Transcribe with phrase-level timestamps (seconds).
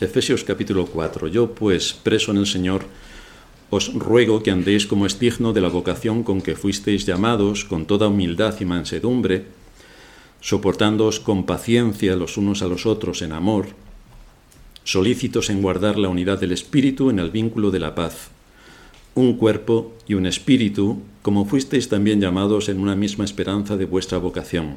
[0.00, 1.28] Efesios capítulo 4.
[1.28, 2.84] Yo pues, preso en el Señor,
[3.70, 7.86] os ruego que andéis como es digno de la vocación con que fuisteis llamados, con
[7.86, 9.46] toda humildad y mansedumbre,
[10.40, 13.68] soportándoos con paciencia los unos a los otros en amor,
[14.82, 18.30] solícitos en guardar la unidad del Espíritu en el vínculo de la paz,
[19.14, 24.18] un cuerpo y un espíritu, como fuisteis también llamados en una misma esperanza de vuestra
[24.18, 24.76] vocación,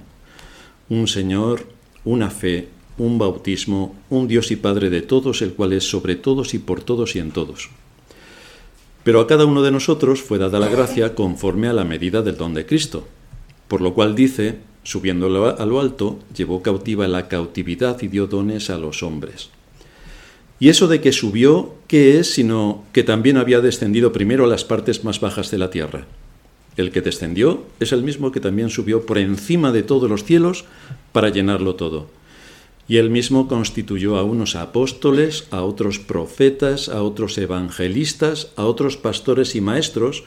[0.89, 1.65] un Señor,
[2.05, 6.53] una fe, un bautismo, un Dios y Padre de todos, el cual es sobre todos
[6.53, 7.69] y por todos y en todos.
[9.03, 12.37] Pero a cada uno de nosotros fue dada la gracia conforme a la medida del
[12.37, 13.07] don de Cristo,
[13.67, 18.69] por lo cual dice, subiendo a lo alto, llevó cautiva la cautividad y dio dones
[18.69, 19.49] a los hombres.
[20.59, 22.33] Y eso de que subió, ¿qué es?
[22.33, 26.07] Sino que también había descendido primero a las partes más bajas de la tierra.
[26.77, 30.65] El que descendió es el mismo que también subió por encima de todos los cielos
[31.11, 32.07] para llenarlo todo.
[32.87, 38.95] Y él mismo constituyó a unos apóstoles, a otros profetas, a otros evangelistas, a otros
[38.95, 40.23] pastores y maestros,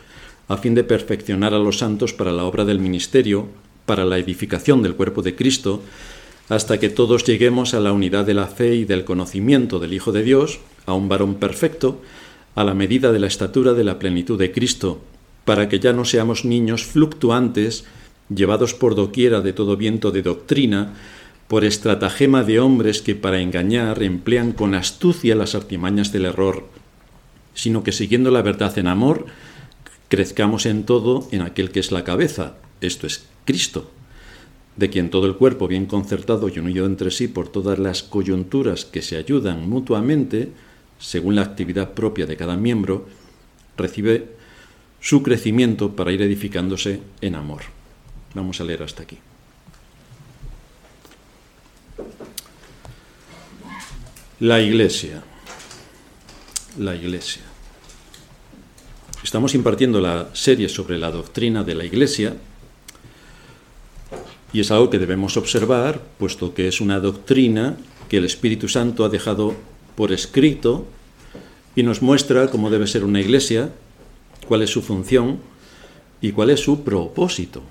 [0.48, 3.48] a fin de perfeccionar a los santos para la obra del ministerio,
[3.86, 5.80] para la edificación del cuerpo de Cristo,
[6.48, 10.12] hasta que todos lleguemos a la unidad de la fe y del conocimiento del Hijo
[10.12, 12.00] de Dios, a un varón perfecto,
[12.56, 15.00] a la medida de la estatura de la plenitud de Cristo,
[15.44, 17.84] para que ya no seamos niños fluctuantes,
[18.28, 20.94] llevados por doquiera de todo viento de doctrina,
[21.50, 26.68] por estratagema de hombres que para engañar emplean con astucia las artimañas del error,
[27.54, 29.26] sino que siguiendo la verdad en amor,
[30.06, 33.90] crezcamos en todo en aquel que es la cabeza, esto es Cristo,
[34.76, 38.84] de quien todo el cuerpo bien concertado y unido entre sí por todas las coyunturas
[38.84, 40.52] que se ayudan mutuamente,
[41.00, 43.08] según la actividad propia de cada miembro,
[43.76, 44.28] recibe
[45.00, 47.62] su crecimiento para ir edificándose en amor.
[48.34, 49.18] Vamos a leer hasta aquí.
[54.40, 55.22] La Iglesia.
[56.78, 57.42] La Iglesia.
[59.22, 62.38] Estamos impartiendo la serie sobre la doctrina de la Iglesia
[64.54, 67.76] y es algo que debemos observar, puesto que es una doctrina
[68.08, 69.54] que el Espíritu Santo ha dejado
[69.94, 70.86] por escrito
[71.76, 73.70] y nos muestra cómo debe ser una iglesia,
[74.48, 75.38] cuál es su función
[76.22, 77.62] y cuál es su propósito.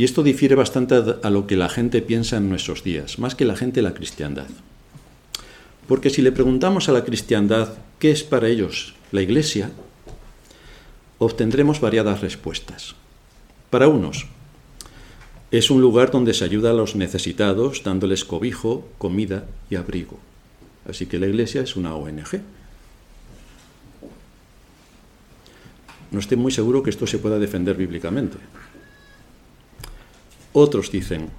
[0.00, 3.44] Y esto difiere bastante a lo que la gente piensa en nuestros días, más que
[3.44, 4.46] la gente la cristiandad.
[5.86, 9.72] Porque si le preguntamos a la cristiandad qué es para ellos la iglesia,
[11.18, 12.94] obtendremos variadas respuestas.
[13.68, 14.26] Para unos,
[15.50, 20.18] es un lugar donde se ayuda a los necesitados dándoles cobijo, comida y abrigo.
[20.88, 22.40] Así que la iglesia es una ONG.
[26.10, 28.38] No estoy muy seguro que esto se pueda defender bíblicamente.
[30.52, 31.30] Otros dicen,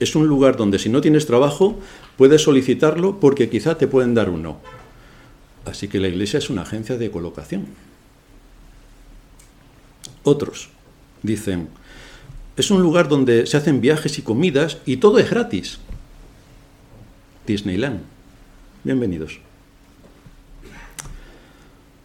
[0.00, 1.78] es un lugar donde si no tienes trabajo
[2.16, 4.60] puedes solicitarlo porque quizá te pueden dar uno.
[5.66, 7.66] Así que la iglesia es una agencia de colocación.
[10.22, 10.70] Otros
[11.22, 11.68] dicen,
[12.56, 15.78] es un lugar donde se hacen viajes y comidas y todo es gratis.
[17.46, 18.00] Disneyland.
[18.84, 19.40] Bienvenidos.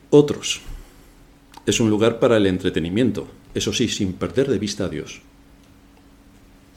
[0.10, 0.62] Otros.
[1.66, 5.22] Es un lugar para el entretenimiento, eso sí, sin perder de vista a Dios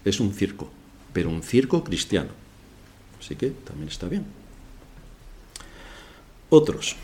[0.05, 0.71] es un circo,
[1.13, 2.31] pero un circo cristiano.
[3.21, 4.25] Así que también está bien.
[6.51, 6.97] Otros.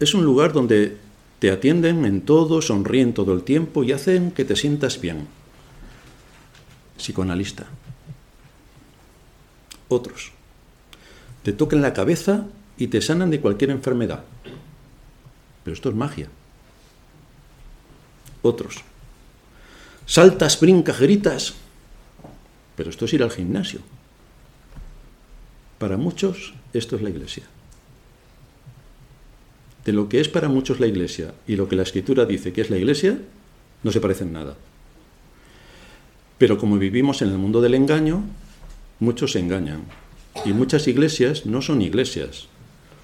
[0.00, 0.96] Es un lugar donde
[1.38, 5.28] te atienden en todo, sonríen todo el tiempo y hacen que te sientas bien.
[6.98, 7.66] Psicoanalista.
[9.88, 10.32] Otros.
[11.42, 14.24] Te tocan la cabeza y te sanan de cualquier enfermedad.
[15.64, 16.28] Pero esto es magia.
[18.42, 18.82] Otros.
[20.06, 21.54] Saltas, brincas, gritas
[22.76, 23.80] pero esto es ir al gimnasio.
[25.78, 27.44] Para muchos esto es la iglesia.
[29.84, 32.60] De lo que es para muchos la iglesia y lo que la escritura dice que
[32.60, 33.18] es la iglesia,
[33.82, 34.56] no se parecen nada.
[36.38, 38.22] Pero como vivimos en el mundo del engaño,
[39.00, 39.82] muchos se engañan.
[40.44, 42.48] Y muchas iglesias no son iglesias.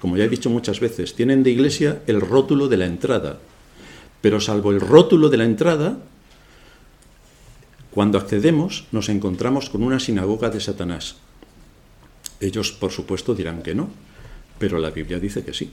[0.01, 3.39] Como ya he dicho muchas veces, tienen de iglesia el rótulo de la entrada.
[4.21, 5.99] Pero salvo el rótulo de la entrada,
[7.99, 11.17] cuando accedemos nos encontramos con una sinagoga de Satanás.
[12.39, 13.89] Ellos, por supuesto, dirán que no,
[14.57, 15.69] pero la Biblia dice que sí.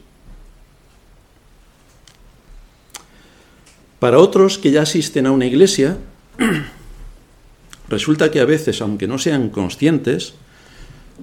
[4.00, 5.98] Para otros que ya asisten a una iglesia,
[7.88, 10.34] resulta que a veces, aunque no sean conscientes,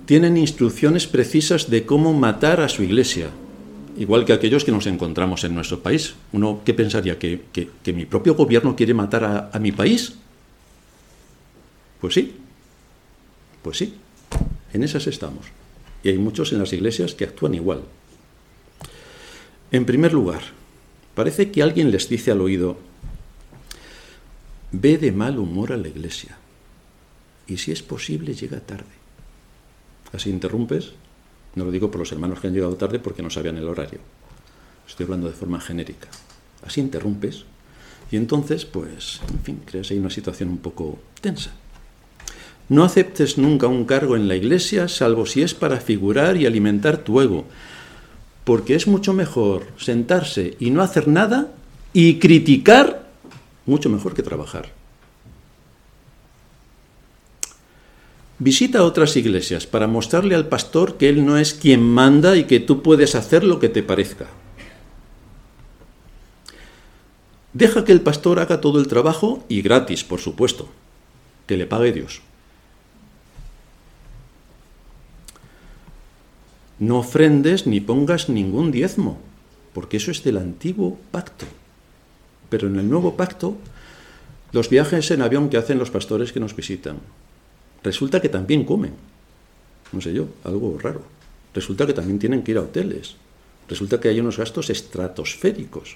[0.05, 3.27] tienen instrucciones precisas de cómo matar a su iglesia,
[3.97, 6.15] igual que aquellos que nos encontramos en nuestro país.
[6.31, 7.19] Uno, ¿qué pensaría?
[7.19, 7.41] ¿Que,
[7.88, 10.22] mi propio gobierno quiere matar a mi país?
[12.03, 12.35] Pues sí,
[13.61, 13.94] pues sí.
[14.73, 15.45] En esas estamos.
[16.03, 17.81] Y hay muchos en las iglesias que actúan igual.
[19.71, 20.41] En primer lugar,
[21.15, 22.75] parece que alguien les dice al oído,
[24.73, 26.35] ve de mal humor a la iglesia
[27.47, 28.83] y si es posible llega tarde.
[30.11, 30.91] Así interrumpes,
[31.55, 34.01] no lo digo por los hermanos que han llegado tarde porque no sabían el horario,
[34.85, 36.09] estoy hablando de forma genérica.
[36.63, 37.45] Así interrumpes
[38.11, 41.62] y entonces, pues, en fin, creas ahí una situación un poco tensa.
[42.69, 46.98] No aceptes nunca un cargo en la iglesia salvo si es para figurar y alimentar
[46.98, 47.45] tu ego,
[48.44, 51.51] porque es mucho mejor sentarse y no hacer nada
[51.92, 53.10] y criticar
[53.65, 54.71] mucho mejor que trabajar.
[58.39, 62.60] Visita otras iglesias para mostrarle al pastor que él no es quien manda y que
[62.60, 64.27] tú puedes hacer lo que te parezca.
[67.54, 70.68] Deja que el pastor haga todo el trabajo y gratis, por supuesto,
[71.45, 72.21] que le pague Dios.
[76.83, 79.18] No ofrendes ni pongas ningún diezmo,
[79.74, 81.45] porque eso es del antiguo pacto.
[82.50, 83.56] Pero en el nuevo pacto,
[84.51, 86.97] los viajes en avión que hacen los pastores que nos visitan,
[87.83, 88.95] resulta que también comen.
[89.94, 91.03] No sé yo, algo raro.
[91.56, 93.15] Resulta que también tienen que ir a hoteles.
[93.69, 95.95] Resulta que hay unos gastos estratosféricos.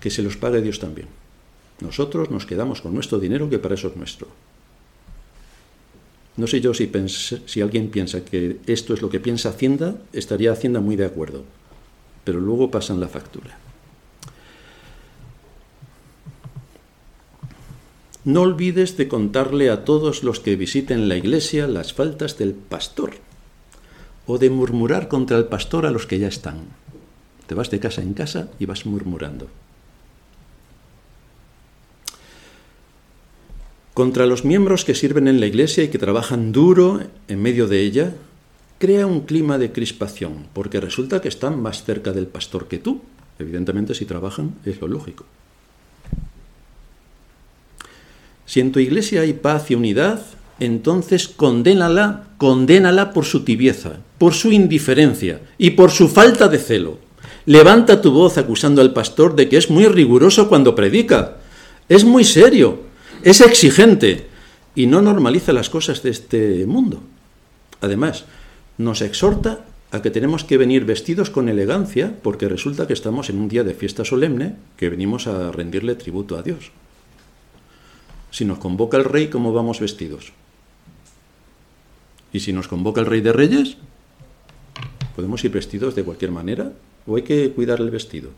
[0.00, 1.06] Que se los pague Dios también.
[1.78, 4.26] Nosotros nos quedamos con nuestro dinero que para eso es nuestro.
[6.36, 6.90] No sé yo si,
[7.46, 11.44] si alguien piensa que esto es lo que piensa Hacienda, estaría Hacienda muy de acuerdo.
[12.24, 13.58] Pero luego pasan la factura.
[18.24, 23.16] No olvides de contarle a todos los que visiten la iglesia las faltas del pastor,
[24.26, 26.64] o de murmurar contra el pastor a los que ya están.
[27.46, 29.48] Te vas de casa en casa y vas murmurando.
[33.94, 37.80] Contra los miembros que sirven en la iglesia y que trabajan duro en medio de
[37.80, 38.12] ella,
[38.78, 43.02] crea un clima de crispación, porque resulta que están más cerca del pastor que tú.
[43.38, 45.24] Evidentemente, si trabajan, es lo lógico.
[48.46, 50.22] Si en tu iglesia hay paz y unidad,
[50.58, 56.98] entonces condénala, condénala por su tibieza, por su indiferencia y por su falta de celo.
[57.46, 61.36] Levanta tu voz acusando al pastor de que es muy riguroso cuando predica,
[61.88, 62.80] es muy serio,
[63.24, 64.26] es exigente
[64.74, 67.02] y no normaliza las cosas de este mundo.
[67.80, 68.26] Además,
[68.76, 73.38] nos exhorta a que tenemos que venir vestidos con elegancia porque resulta que estamos en
[73.38, 76.70] un día de fiesta solemne que venimos a rendirle tributo a Dios.
[78.30, 80.32] Si nos convoca el rey, ¿cómo vamos vestidos?
[82.32, 83.76] ¿Y si nos convoca el rey de reyes?
[85.16, 86.72] ¿Podemos ir vestidos de cualquier manera?
[87.06, 88.30] ¿O hay que cuidar el vestido?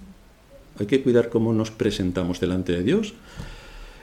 [0.78, 3.14] ¿Hay que cuidar cómo nos presentamos delante de Dios?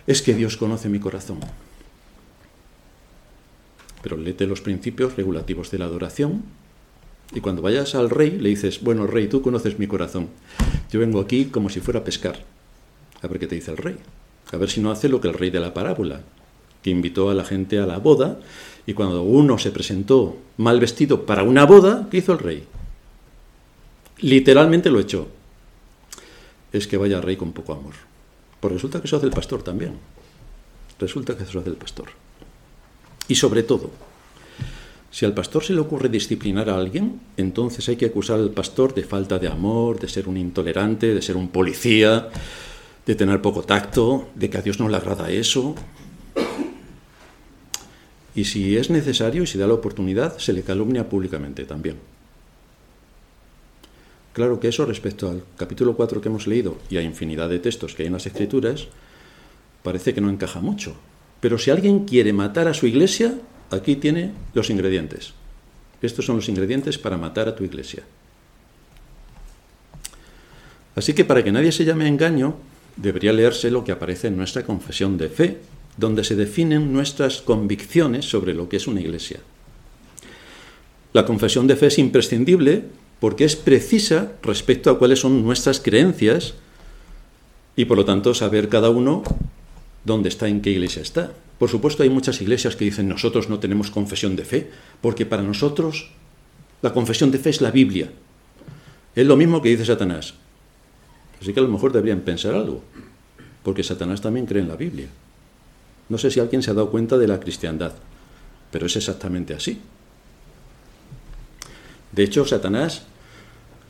[0.08, 1.40] Es que Dios conoce mi corazón.
[4.02, 6.44] Pero léete los principios regulativos de la adoración
[7.34, 10.28] y cuando vayas al rey le dices, bueno, rey, tú conoces mi corazón.
[10.92, 12.44] Yo vengo aquí como si fuera a pescar.
[13.22, 13.98] A ver qué te dice el rey
[14.54, 16.22] a ver si no hace lo que el rey de la parábola,
[16.82, 18.40] que invitó a la gente a la boda,
[18.86, 22.64] y cuando uno se presentó mal vestido para una boda, ¿qué hizo el rey?
[24.20, 25.28] Literalmente lo echó.
[26.72, 27.94] Es que vaya rey con poco amor.
[28.63, 29.92] Pues resulta que eso hace el pastor también.
[30.98, 32.07] Resulta que eso hace el pastor.
[33.27, 33.92] Y sobre todo,
[35.12, 38.94] si al pastor se le ocurre disciplinar a alguien, entonces hay que acusar al pastor
[38.94, 42.30] de falta de amor, de ser un intolerante, de ser un policía,
[43.06, 45.76] de tener poco tacto, de que a Dios no le agrada eso.
[48.33, 52.13] Y si es necesario y si da la oportunidad, se le calumnia públicamente también.
[54.33, 57.94] Claro que eso respecto al capítulo 4 que hemos leído y a infinidad de textos
[57.94, 58.87] que hay en las escrituras,
[59.83, 60.95] parece que no encaja mucho.
[61.40, 63.35] Pero si alguien quiere matar a su iglesia,
[63.69, 65.33] aquí tiene los ingredientes.
[66.02, 68.04] Estos son los ingredientes para matar a tu iglesia.
[70.95, 72.56] Así que para que nadie se llame engaño,
[72.97, 75.59] debería leerse lo que aparece en nuestra confesión de fe,
[75.95, 79.40] donde se definen nuestras convicciones sobre lo que es una iglesia.
[81.13, 82.85] La confesión de fe es imprescindible
[83.23, 86.56] porque es precisa respecto a cuáles son nuestras creencias
[87.77, 89.23] y por lo tanto saber cada uno
[90.03, 91.31] dónde está, en qué iglesia está.
[91.57, 95.42] Por supuesto hay muchas iglesias que dicen nosotros no tenemos confesión de fe porque para
[95.42, 96.11] nosotros
[96.81, 98.11] la confesión de fe es la Biblia.
[99.15, 100.33] Es lo mismo que dice Satanás.
[101.39, 102.83] Así que a lo mejor deberían pensar algo,
[103.63, 105.07] porque Satanás también cree en la Biblia.
[106.09, 107.94] No sé si alguien se ha dado cuenta de la cristiandad,
[108.69, 109.80] pero es exactamente así.
[112.11, 113.03] De hecho, Satanás,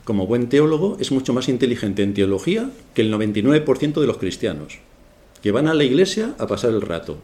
[0.04, 4.78] como buen teólogo, es mucho más inteligente en teología que el 99% de los cristianos,
[5.42, 7.18] que van a la iglesia a pasar el rato.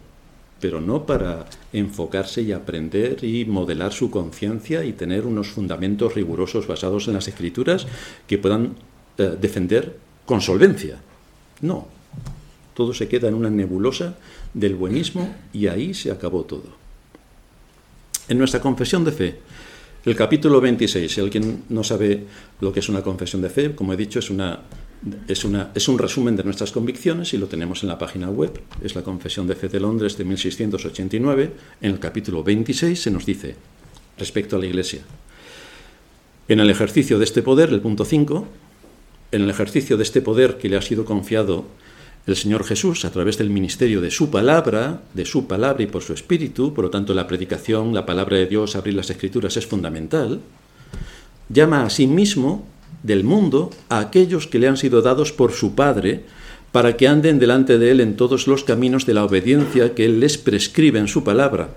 [0.61, 6.67] pero no para enfocarse y aprender y modelar su conciencia y tener unos fundamentos rigurosos
[6.67, 7.87] basados en las escrituras
[8.27, 8.77] que puedan
[9.17, 9.97] eh, defender
[10.27, 11.01] con solvencia.
[11.63, 11.89] No,
[12.75, 14.17] todo se queda en una nebulosa
[14.55, 16.79] del buenismo y ahí se acabó todo.
[18.29, 19.41] En nuestra confesión de fe,
[20.05, 22.25] el capítulo 26, si alguien no sabe
[22.61, 24.61] lo que es una confesión de fe, como he dicho, es, una,
[25.29, 28.61] es, una, es un resumen de nuestras convicciones y lo tenemos en la página web.
[28.83, 31.53] Es la Confesión de Fe de Londres de 1689.
[31.83, 33.57] En el capítulo 26 se nos dice,
[34.17, 35.03] respecto a la Iglesia,
[36.49, 38.49] en el ejercicio de este poder, el punto 5,
[39.33, 41.67] en el ejercicio de este poder que le ha sido confiado
[42.27, 46.03] el Señor Jesús a través del ministerio de su palabra, de su palabra y por
[46.03, 49.67] su espíritu, por lo tanto la predicación, la palabra de Dios, abrir las escrituras es
[49.67, 50.41] fundamental,
[51.49, 52.67] llama a sí mismo
[53.03, 56.25] del mundo a aquellos que le han sido dados por su Padre,
[56.73, 60.21] para que anden delante de Él en todos los caminos de la obediencia que Él
[60.21, 61.71] les prescribe en su palabra.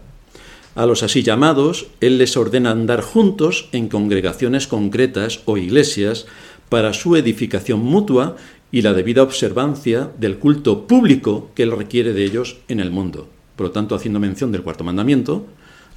[0.75, 6.25] A los así llamados, Él les ordena andar juntos en congregaciones concretas o iglesias
[6.69, 8.35] para su edificación mutua
[8.73, 13.29] y la debida observancia del culto público que Él requiere de ellos en el mundo.
[13.55, 15.45] Por lo tanto, haciendo mención del cuarto mandamiento,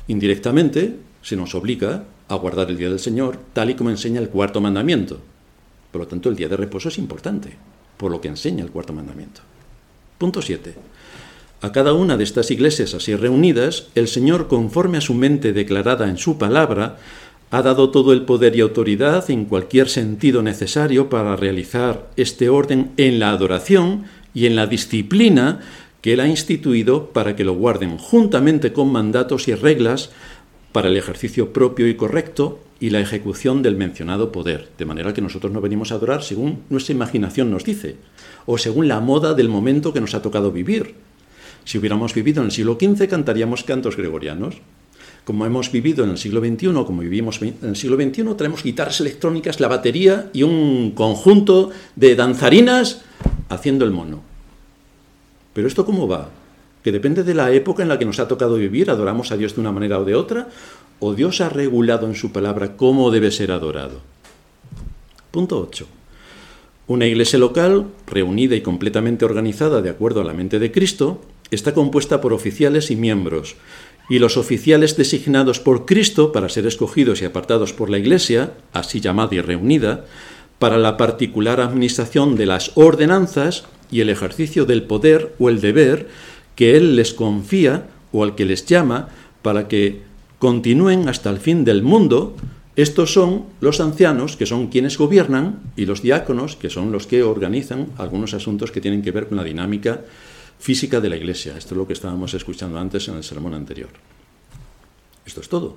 [0.08, 4.28] indirectamente se nos obliga a guardar el día del Señor tal y como enseña el
[4.28, 5.18] cuarto mandamiento.
[5.90, 7.56] Por lo tanto, el día de reposo es importante,
[7.96, 9.40] por lo que enseña el cuarto mandamiento.
[10.18, 10.74] Punto 7.
[11.62, 16.10] A cada una de estas iglesias así reunidas, el Señor, conforme a su mente declarada
[16.10, 16.98] en su palabra,
[17.50, 22.90] ha dado todo el poder y autoridad en cualquier sentido necesario para realizar este orden
[22.96, 25.60] en la adoración y en la disciplina
[26.00, 30.10] que Él ha instituido para que lo guarden juntamente con mandatos y reglas
[30.72, 35.22] para el ejercicio propio y correcto y la ejecución del mencionado poder, de manera que
[35.22, 37.96] nosotros no venimos a adorar según nuestra imaginación nos dice,
[38.44, 40.94] o según la moda del momento que nos ha tocado vivir.
[41.64, 44.56] Si hubiéramos vivido en el siglo XV cantaríamos cantos gregorianos,
[45.26, 49.00] como hemos vivido en el siglo XXI, como vivimos en el siglo XXI, tenemos guitarras
[49.00, 53.02] electrónicas, la batería y un conjunto de danzarinas
[53.48, 54.22] haciendo el mono.
[55.52, 56.30] Pero esto cómo va?
[56.84, 59.56] Que depende de la época en la que nos ha tocado vivir, adoramos a Dios
[59.56, 60.48] de una manera o de otra,
[61.00, 64.02] o Dios ha regulado en su palabra cómo debe ser adorado.
[65.32, 65.88] Punto 8.
[66.86, 71.74] Una iglesia local, reunida y completamente organizada de acuerdo a la mente de Cristo, está
[71.74, 73.56] compuesta por oficiales y miembros,
[74.08, 79.00] y los oficiales designados por Cristo para ser escogidos y apartados por la Iglesia, así
[79.00, 80.04] llamada y reunida,
[80.58, 86.08] para la particular administración de las ordenanzas y el ejercicio del poder o el deber
[86.54, 89.08] que Él les confía o al que les llama
[89.42, 90.02] para que
[90.38, 92.36] continúen hasta el fin del mundo.
[92.76, 97.22] Estos son los ancianos, que son quienes gobiernan, y los diáconos, que son los que
[97.22, 100.00] organizan algunos asuntos que tienen que ver con la dinámica
[100.58, 101.56] física de la Iglesia.
[101.56, 103.90] Esto es lo que estábamos escuchando antes en el sermón anterior.
[105.24, 105.76] Esto es todo.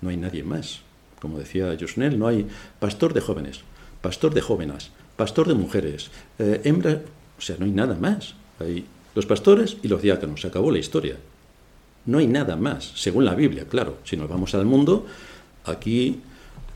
[0.00, 0.80] No hay nadie más.
[1.20, 2.46] Como decía Josnel, no hay
[2.78, 3.60] pastor de jóvenes,
[4.02, 7.00] pastor de jóvenes, pastor de mujeres, eh, hembra,
[7.38, 8.34] o sea, no hay nada más.
[8.60, 8.84] Hay
[9.14, 10.40] los pastores y los diáconos.
[10.40, 11.16] Se acabó la historia.
[12.06, 13.98] No hay nada más, según la Biblia, claro.
[14.04, 15.06] Si nos vamos al mundo,
[15.64, 16.20] aquí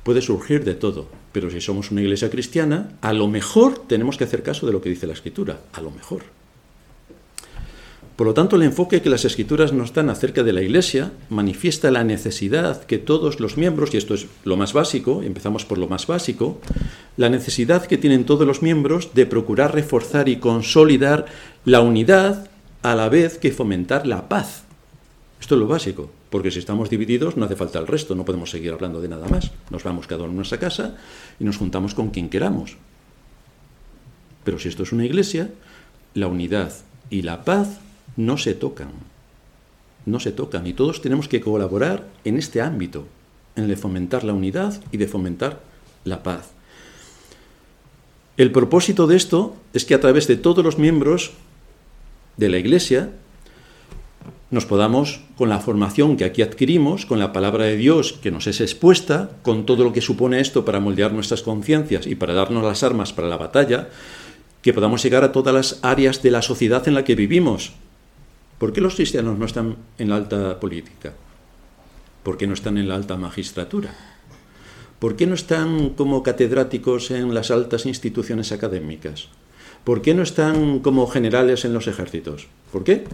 [0.02, 1.08] puede surgir de todo.
[1.38, 4.80] Pero si somos una iglesia cristiana, a lo mejor tenemos que hacer caso de lo
[4.80, 6.25] que dice la Escritura, a lo mejor.
[8.16, 11.92] Por lo tanto, el enfoque que las escrituras nos dan acerca de la Iglesia manifiesta
[11.92, 15.87] la necesidad que todos los miembros, y esto es lo más básico, empezamos por lo
[15.87, 16.61] más básico,
[17.16, 21.26] la necesidad que tienen todos los miembros de procurar reforzar y consolidar
[21.64, 22.50] la unidad
[22.83, 24.64] a la vez que fomentar la paz.
[25.40, 28.50] Esto es lo básico, porque si estamos divididos no hace falta el resto, no podemos
[28.50, 29.50] seguir hablando de nada más.
[29.70, 30.97] Nos vamos cada uno a nuestra casa
[31.40, 32.76] y nos juntamos con quien queramos.
[34.44, 35.50] Pero si esto es una iglesia,
[36.14, 36.73] la unidad
[37.11, 37.80] y la paz
[38.16, 38.90] no se tocan.
[40.06, 43.06] No se tocan y todos tenemos que colaborar en este ámbito,
[43.56, 45.61] en el de fomentar la unidad y de fomentar
[46.04, 46.50] la paz.
[48.37, 51.32] El propósito de esto es que a través de todos los miembros
[52.37, 53.11] de la Iglesia
[54.50, 58.47] nos podamos, con la formación que aquí adquirimos, con la palabra de Dios que nos
[58.47, 62.64] es expuesta, con todo lo que supone esto para moldear nuestras conciencias y para darnos
[62.64, 63.88] las armas para la batalla,
[64.62, 67.73] que podamos llegar a todas las áreas de la sociedad en la que vivimos.
[68.59, 71.12] ¿Por qué los cristianos no están en la alta política?
[72.23, 73.95] ¿Por qué no están en la alta magistratura?
[74.99, 79.28] ¿Por qué no están como catedráticos en las altas instituciones académicas?
[79.85, 82.49] ¿Por qué no están como generales en los ejércitos?
[82.73, 83.05] ¿Por qué?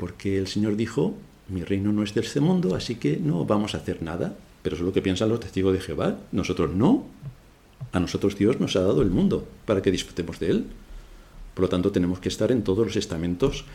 [0.00, 1.14] Porque el Señor dijo,
[1.48, 4.34] mi reino no es de este mundo, así que no vamos a hacer nada.
[4.62, 6.16] Pero eso es lo que piensan los testigos de Jehová.
[6.32, 7.04] Nosotros no.
[7.92, 10.64] A nosotros Dios nos ha dado el mundo para que disfrutemos de él.
[11.52, 13.66] Por lo tanto, tenemos que estar en todos los estamentos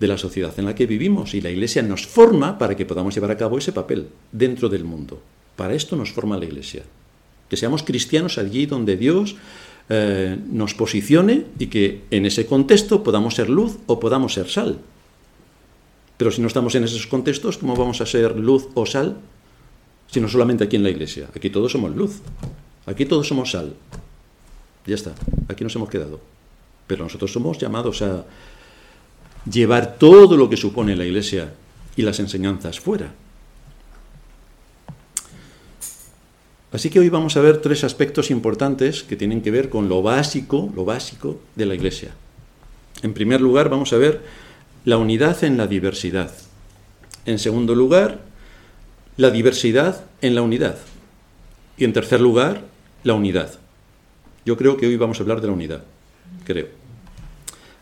[0.00, 3.14] de la sociedad en la que vivimos y la Iglesia nos forma para que podamos
[3.14, 5.22] llevar a cabo ese papel dentro del mundo.
[5.54, 6.82] Para esto nos forma la Iglesia.
[7.48, 9.36] Que seamos cristianos allí donde Dios
[9.88, 14.80] eh, nos posicione y que en ese contexto podamos ser luz o podamos ser sal.
[16.20, 19.16] Pero si no estamos en esos contextos, ¿cómo vamos a ser luz o sal?
[20.06, 21.30] Si no solamente aquí en la iglesia.
[21.34, 22.20] Aquí todos somos luz.
[22.84, 23.72] Aquí todos somos sal.
[24.84, 25.14] Ya está.
[25.48, 26.20] Aquí nos hemos quedado.
[26.86, 28.26] Pero nosotros somos llamados a
[29.50, 31.54] llevar todo lo que supone la iglesia
[31.96, 33.14] y las enseñanzas fuera.
[36.70, 40.02] Así que hoy vamos a ver tres aspectos importantes que tienen que ver con lo
[40.02, 42.10] básico, lo básico de la iglesia.
[43.00, 44.49] En primer lugar, vamos a ver
[44.84, 46.32] la unidad en la diversidad.
[47.26, 48.20] En segundo lugar,
[49.18, 50.78] la diversidad en la unidad.
[51.76, 52.62] Y en tercer lugar,
[53.04, 53.58] la unidad.
[54.46, 55.84] Yo creo que hoy vamos a hablar de la unidad,
[56.44, 56.68] creo.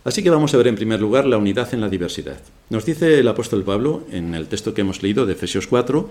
[0.03, 2.41] Así que vamos a ver en primer lugar la unidad en la diversidad.
[2.69, 6.11] Nos dice el apóstol Pablo en el texto que hemos leído de Efesios 4,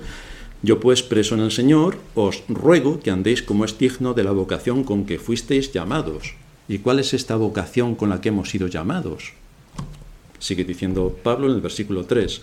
[0.63, 4.31] yo pues preso en el Señor os ruego que andéis como es digno de la
[4.31, 6.35] vocación con que fuisteis llamados.
[6.69, 9.33] ¿Y cuál es esta vocación con la que hemos sido llamados?
[10.39, 12.41] Sigue diciendo Pablo en el versículo 3,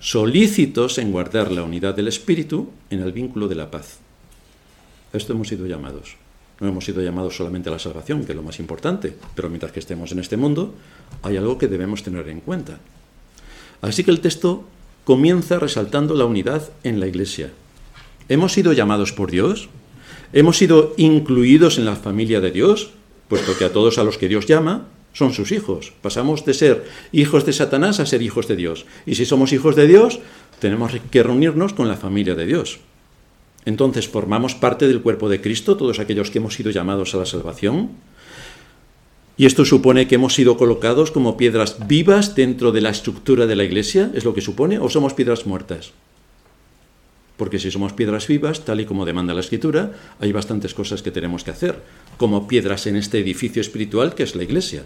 [0.00, 3.98] solícitos en guardar la unidad del Espíritu en el vínculo de la paz.
[5.12, 6.16] A esto hemos sido llamados.
[6.60, 9.72] No hemos sido llamados solamente a la salvación, que es lo más importante, pero mientras
[9.72, 10.74] que estemos en este mundo,
[11.22, 12.78] hay algo que debemos tener en cuenta.
[13.80, 14.64] Así que el texto
[15.04, 17.50] comienza resaltando la unidad en la Iglesia.
[18.28, 19.68] ¿Hemos sido llamados por Dios?
[20.32, 22.92] ¿Hemos sido incluidos en la familia de Dios?
[23.28, 25.92] Puesto que a todos a los que Dios llama son sus hijos.
[26.02, 28.86] Pasamos de ser hijos de Satanás a ser hijos de Dios.
[29.06, 30.20] Y si somos hijos de Dios,
[30.58, 32.80] tenemos que reunirnos con la familia de Dios.
[33.64, 37.26] Entonces, ¿formamos parte del cuerpo de Cristo todos aquellos que hemos sido llamados a la
[37.26, 37.90] salvación?
[39.36, 43.56] ¿Y esto supone que hemos sido colocados como piedras vivas dentro de la estructura de
[43.56, 44.10] la iglesia?
[44.14, 44.78] ¿Es lo que supone?
[44.78, 45.92] ¿O somos piedras muertas?
[47.36, 51.10] Porque si somos piedras vivas, tal y como demanda la escritura, hay bastantes cosas que
[51.10, 51.82] tenemos que hacer,
[52.18, 54.84] como piedras en este edificio espiritual que es la iglesia.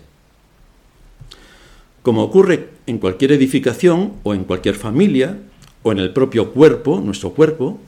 [2.07, 5.39] Como ocurre en cualquier edificación o en cualquier familia
[5.83, 7.81] o en el propio cuerpo, nuestro cuerpo,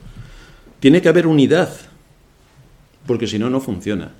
[0.80, 1.70] tiene que haber unidad,
[3.06, 4.10] porque si no, no funciona.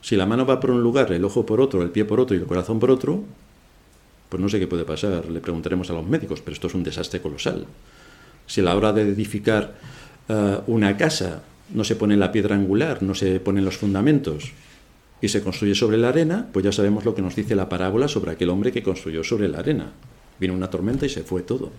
[0.00, 2.36] Si la mano va por un lugar, el ojo por otro, el pie por otro
[2.36, 3.22] y el corazón por otro,
[4.28, 6.82] pues no sé qué puede pasar, le preguntaremos a los médicos, pero esto es un
[6.82, 7.64] desastre colosal.
[8.48, 9.76] Si a la hora de edificar
[10.28, 14.50] eh, una casa no se pone la piedra angular, no se ponen los fundamentos,
[15.20, 18.08] y se construye sobre la arena, pues ya sabemos lo que nos dice la parábola
[18.08, 19.92] sobre aquel hombre que construyó sobre la arena.
[20.38, 21.72] Vino una tormenta y se fue todo.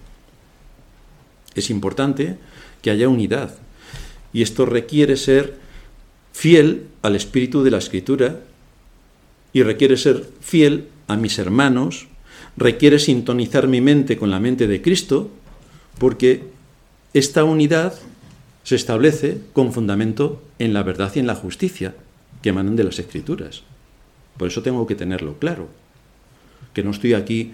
[1.55, 2.37] Es importante
[2.81, 3.55] que haya unidad.
[4.33, 5.57] Y esto requiere ser
[6.33, 8.41] fiel al espíritu de la escritura
[9.53, 12.07] y requiere ser fiel a mis hermanos,
[12.57, 15.31] requiere sintonizar mi mente con la mente de Cristo,
[15.97, 16.43] porque
[17.13, 17.93] esta unidad
[18.63, 21.95] se establece con fundamento en la verdad y en la justicia
[22.41, 23.63] que emanan de las escrituras.
[24.37, 25.67] Por eso tengo que tenerlo claro,
[26.73, 27.53] que no estoy aquí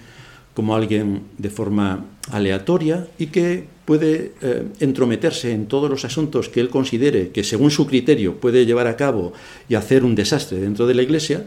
[0.54, 6.62] como alguien de forma aleatoria y que puede eh, entrometerse en todos los asuntos que
[6.62, 9.34] él considere que según su criterio puede llevar a cabo
[9.68, 11.46] y hacer un desastre dentro de la iglesia,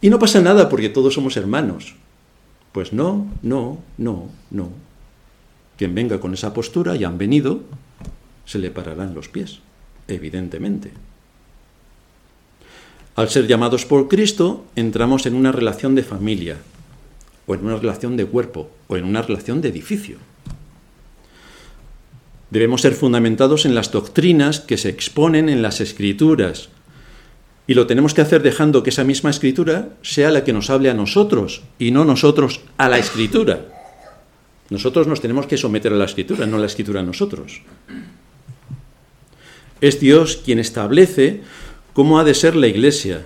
[0.00, 1.94] y no pasa nada porque todos somos hermanos.
[2.72, 4.70] Pues no, no, no, no.
[5.78, 7.62] Quien venga con esa postura y han venido,
[8.44, 9.60] se le pararán los pies,
[10.06, 10.90] evidentemente.
[13.16, 16.58] Al ser llamados por Cristo, entramos en una relación de familia,
[17.46, 20.18] o en una relación de cuerpo, o en una relación de edificio.
[22.50, 26.68] Debemos ser fundamentados en las doctrinas que se exponen en las escrituras.
[27.66, 30.90] Y lo tenemos que hacer dejando que esa misma escritura sea la que nos hable
[30.90, 33.66] a nosotros y no nosotros a la escritura.
[34.68, 37.62] Nosotros nos tenemos que someter a la escritura, no la escritura a nosotros.
[39.80, 41.42] Es Dios quien establece
[41.96, 43.24] cómo ha de ser la iglesia.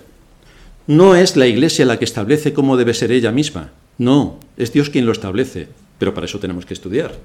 [0.86, 3.72] No es la iglesia la que establece cómo debe ser ella misma.
[3.98, 5.66] No, es Dios quien lo establece.
[5.98, 7.16] Pero para eso tenemos que estudiar.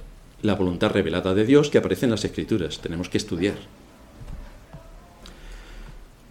[0.41, 2.79] La voluntad revelada de Dios que aparece en las Escrituras.
[2.79, 3.57] Tenemos que estudiar.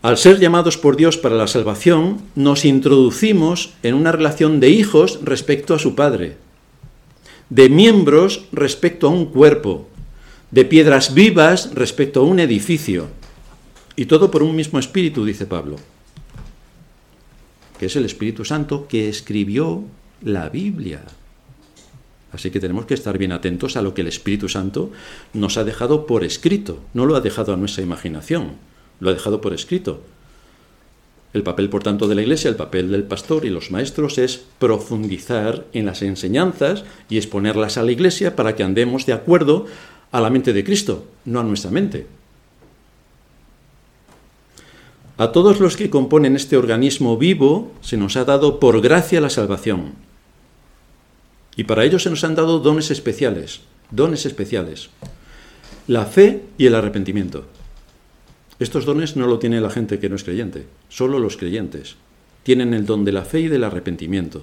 [0.02, 5.20] Al ser llamados por Dios para la salvación, nos introducimos en una relación de hijos
[5.22, 6.38] respecto a su Padre,
[7.50, 9.86] de miembros respecto a un cuerpo,
[10.50, 13.06] de piedras vivas respecto a un edificio.
[13.96, 15.76] Y todo por un mismo espíritu, dice Pablo,
[17.78, 19.84] que es el Espíritu Santo que escribió
[20.22, 21.02] la Biblia.
[22.32, 24.90] Así que tenemos que estar bien atentos a lo que el Espíritu Santo
[25.32, 26.80] nos ha dejado por escrito.
[26.92, 28.54] No lo ha dejado a nuestra imaginación,
[28.98, 30.02] lo ha dejado por escrito.
[31.32, 34.42] El papel, por tanto, de la Iglesia, el papel del pastor y los maestros es
[34.58, 39.66] profundizar en las enseñanzas y exponerlas a la Iglesia para que andemos de acuerdo
[40.10, 42.06] a la mente de Cristo, no a nuestra mente.
[45.16, 49.30] A todos los que componen este organismo vivo se nos ha dado por gracia la
[49.30, 49.92] salvación.
[51.54, 53.60] Y para ello se nos han dado dones especiales,
[53.92, 54.90] dones especiales.
[55.86, 57.44] La fe y el arrepentimiento.
[58.58, 61.94] Estos dones no lo tiene la gente que no es creyente, solo los creyentes.
[62.42, 64.42] Tienen el don de la fe y del arrepentimiento.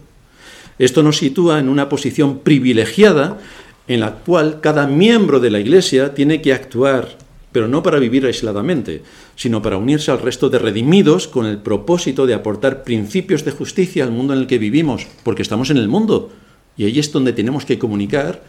[0.79, 3.39] Esto nos sitúa en una posición privilegiada
[3.87, 7.17] en la cual cada miembro de la Iglesia tiene que actuar,
[7.51, 9.03] pero no para vivir aisladamente,
[9.35, 14.03] sino para unirse al resto de redimidos con el propósito de aportar principios de justicia
[14.03, 16.31] al mundo en el que vivimos, porque estamos en el mundo.
[16.77, 18.41] Y ahí es donde tenemos que comunicar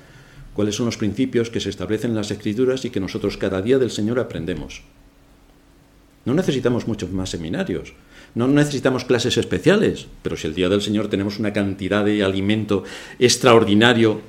[0.55, 3.79] cuáles son los principios que se establecen en las Escrituras y que nosotros cada día
[3.79, 4.83] del Señor aprendemos.
[6.25, 7.95] No necesitamos muchos más seminarios,
[8.35, 12.85] no necesitamos clases especiales, pero si el día del Señor tenemos una cantidad de alimento
[13.19, 14.21] extraordinario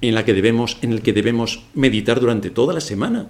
[0.00, 3.26] en, la que debemos, en el que debemos meditar durante toda la semana.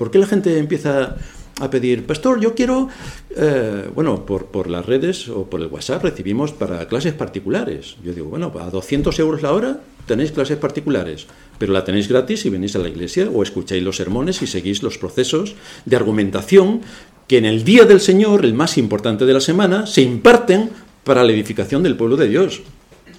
[0.00, 1.14] ¿Por qué la gente empieza
[1.60, 2.88] a pedir, pastor, yo quiero,
[3.36, 7.96] eh, bueno, por, por, las redes o por el WhatsApp recibimos para clases particulares.
[8.02, 11.26] Yo digo, bueno, a 200 euros la hora tenéis clases particulares,
[11.58, 14.82] pero la tenéis gratis si venís a la iglesia o escucháis los sermones y seguís
[14.82, 16.80] los procesos de argumentación
[17.28, 20.70] que en el día del Señor, el más importante de la semana, se imparten
[21.04, 22.62] para la edificación del pueblo de Dios.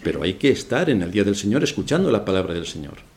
[0.03, 3.10] Pero hay que estar en el día del Señor escuchando la palabra del Señor.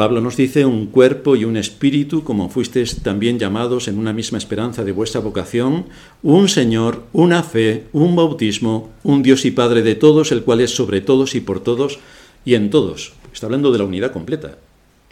[0.00, 4.38] Pablo nos dice un cuerpo y un espíritu, como fuisteis también llamados en una misma
[4.38, 5.84] esperanza de vuestra vocación,
[6.22, 10.74] un Señor, una fe, un bautismo, un Dios y Padre de todos, el cual es
[10.74, 11.98] sobre todos y por todos
[12.46, 13.12] y en todos.
[13.30, 14.56] Está hablando de la unidad completa.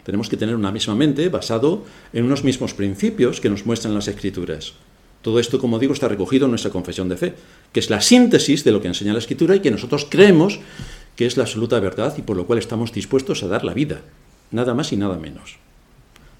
[0.03, 4.07] Tenemos que tener una misma mente basado en unos mismos principios que nos muestran las
[4.07, 4.73] Escrituras.
[5.21, 7.35] Todo esto, como digo, está recogido en nuestra confesión de fe,
[7.71, 10.59] que es la síntesis de lo que enseña la Escritura y que nosotros creemos
[11.15, 14.01] que es la absoluta verdad y por lo cual estamos dispuestos a dar la vida
[14.51, 15.57] nada más y nada menos.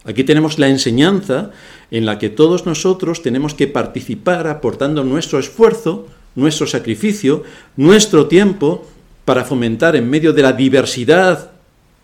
[0.06, 1.52] Aquí tenemos la enseñanza
[1.92, 7.44] en la que todos nosotros tenemos que participar aportando nuestro esfuerzo, nuestro sacrificio,
[7.76, 8.88] nuestro tiempo
[9.26, 11.52] para fomentar en medio de la diversidad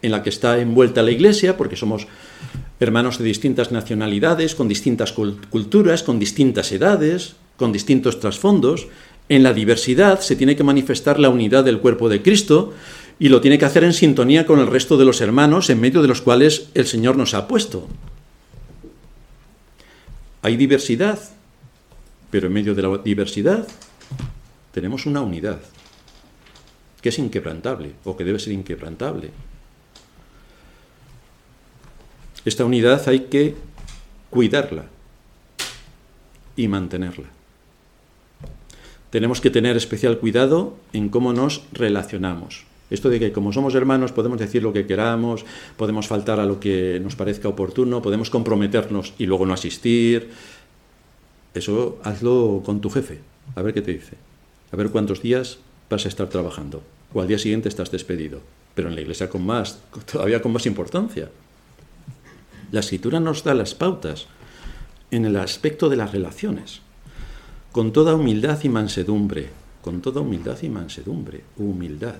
[0.02, 2.06] en la que está envuelta la Iglesia, porque somos
[2.80, 8.88] hermanos de distintas nacionalidades, con distintas culturas, con distintas edades, con distintos trasfondos,
[9.28, 12.74] en la diversidad se tiene que manifestar la unidad del cuerpo de Cristo,
[13.19, 16.01] y lo tiene que hacer en sintonía con el resto de los hermanos en medio
[16.01, 17.88] de los cuales el Señor nos ha puesto.
[20.41, 21.19] Hay diversidad,
[22.30, 23.67] pero en medio de la diversidad
[24.71, 25.60] tenemos una unidad
[27.01, 29.32] que es inquebrantable o que debe ser inquebrantable.
[32.43, 33.56] Esta unidad hay que
[34.30, 34.86] cuidarla
[36.56, 37.28] y mantenerla.
[39.10, 42.65] Tenemos que tener especial cuidado en cómo nos relacionamos.
[42.89, 45.45] Esto de que como somos hermanos podemos decir lo que queramos,
[45.76, 50.30] podemos faltar a lo que nos parezca oportuno, podemos comprometernos y luego no asistir.
[51.54, 53.19] Eso hazlo con tu jefe,
[53.56, 54.17] a ver qué te dice.
[54.71, 56.84] A ver cuántos días vas a estar trabajando.
[57.13, 58.41] O al día siguiente estás despedido.
[58.76, 59.80] Pero en la iglesia con más,
[60.12, 61.30] todavía con más importancia.
[62.71, 64.28] La escritura nos da las pautas
[65.12, 66.82] en el aspecto de las relaciones.
[67.71, 69.50] Con toda humildad y mansedumbre.
[69.82, 71.41] Con toda humildad y mansedumbre.
[71.58, 72.15] Humildad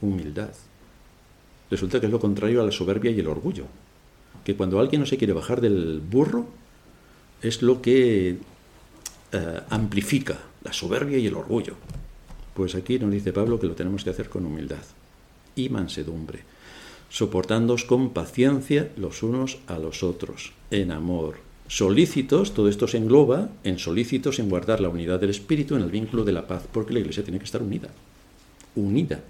[0.00, 0.50] humildad.
[1.70, 3.64] Resulta que es lo contrario a la soberbia y el orgullo.
[4.44, 6.46] Que cuando alguien no se quiere bajar del burro,
[7.42, 8.38] es lo que
[9.32, 11.74] eh, amplifica la soberbia y el orgullo.
[12.54, 14.84] Pues aquí nos dice Pablo que lo tenemos que hacer con humildad
[15.56, 16.40] y mansedumbre,
[17.08, 21.36] soportándoos con paciencia los unos a los otros, en amor,
[21.68, 25.90] solícitos, todo esto se engloba en solícitos en guardar la unidad del espíritu en el
[25.90, 27.88] vínculo de la paz, porque la iglesia tiene que estar unida,
[28.76, 29.20] unida,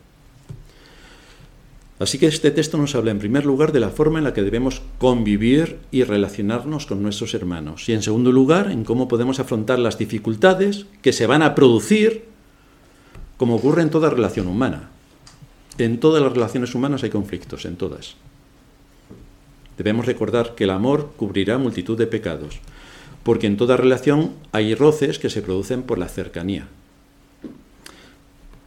[2.01, 4.43] Así que este texto nos habla en primer lugar de la forma en la que
[4.43, 7.89] debemos convivir y relacionarnos con nuestros hermanos.
[7.89, 12.25] Y en segundo lugar, en cómo podemos afrontar las dificultades que se van a producir,
[13.37, 14.91] como ocurre en toda relación humana.
[15.79, 18.17] En todas las relaciones humanas hay conflictos, en todas.
[19.79, 22.59] Debemos recordar que el amor cubrirá multitud de pecados,
[23.23, 26.69] porque en toda relación hay roces que se producen por la cercanía.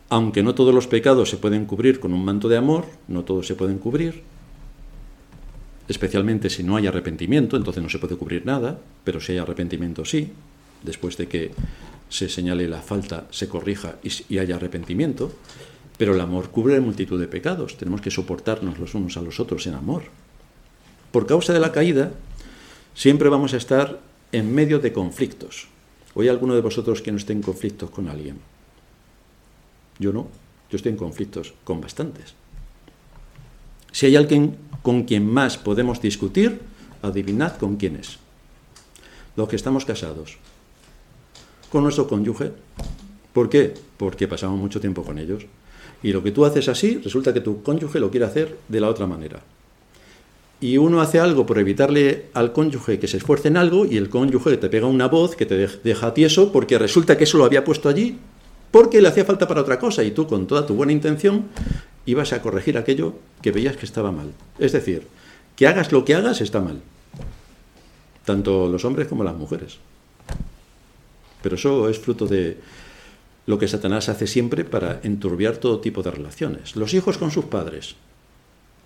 [0.09, 3.45] Aunque no todos los pecados se pueden cubrir con un manto de amor, no todos
[3.45, 4.23] se pueden cubrir,
[5.87, 10.05] especialmente si no hay arrepentimiento, entonces no se puede cubrir nada, pero si hay arrepentimiento
[10.05, 10.29] sí,
[10.83, 11.51] después de que
[12.09, 15.31] se señale la falta, se corrija y, haya arrepentimiento,
[15.97, 19.67] pero el amor cubre multitud de pecados, tenemos que soportarnos los unos a los otros
[19.67, 20.03] en amor.
[21.11, 22.11] Por causa de la caída,
[22.97, 23.99] Siempre vamos a estar
[24.31, 25.67] en medio de conflictos.
[26.15, 28.39] ¿O hay alguno de vosotros que no esté en conflictos con alguien?
[29.99, 30.27] Yo no,
[30.69, 32.33] yo estoy en conflictos con bastantes.
[33.91, 36.59] Si hay alguien con quien más podemos discutir,
[37.01, 38.19] adivinad con quién es.
[39.35, 40.37] Los que estamos casados.
[41.71, 42.51] Con nuestro cónyuge.
[43.33, 43.73] ¿Por qué?
[43.97, 45.45] Porque pasamos mucho tiempo con ellos.
[46.03, 48.89] Y lo que tú haces así, resulta que tu cónyuge lo quiere hacer de la
[48.89, 49.41] otra manera.
[50.59, 54.09] Y uno hace algo por evitarle al cónyuge que se esfuerce en algo y el
[54.09, 57.63] cónyuge te pega una voz que te deja tieso porque resulta que eso lo había
[57.63, 58.17] puesto allí
[58.77, 61.45] porque le hacía falta para otra cosa y tú con toda tu buena intención
[62.05, 64.33] ibas a corregir aquello que veías que estaba mal.
[64.59, 65.07] Es decir,
[65.55, 66.83] que hagas lo que hagas está mal.
[68.23, 69.79] Tanto los hombres como las mujeres.
[71.41, 72.59] Pero eso es fruto de,
[73.47, 76.75] lo que Satanás hace siempre para enturbiar todo tipo de relaciones.
[76.75, 77.95] Los hijos con sus padres.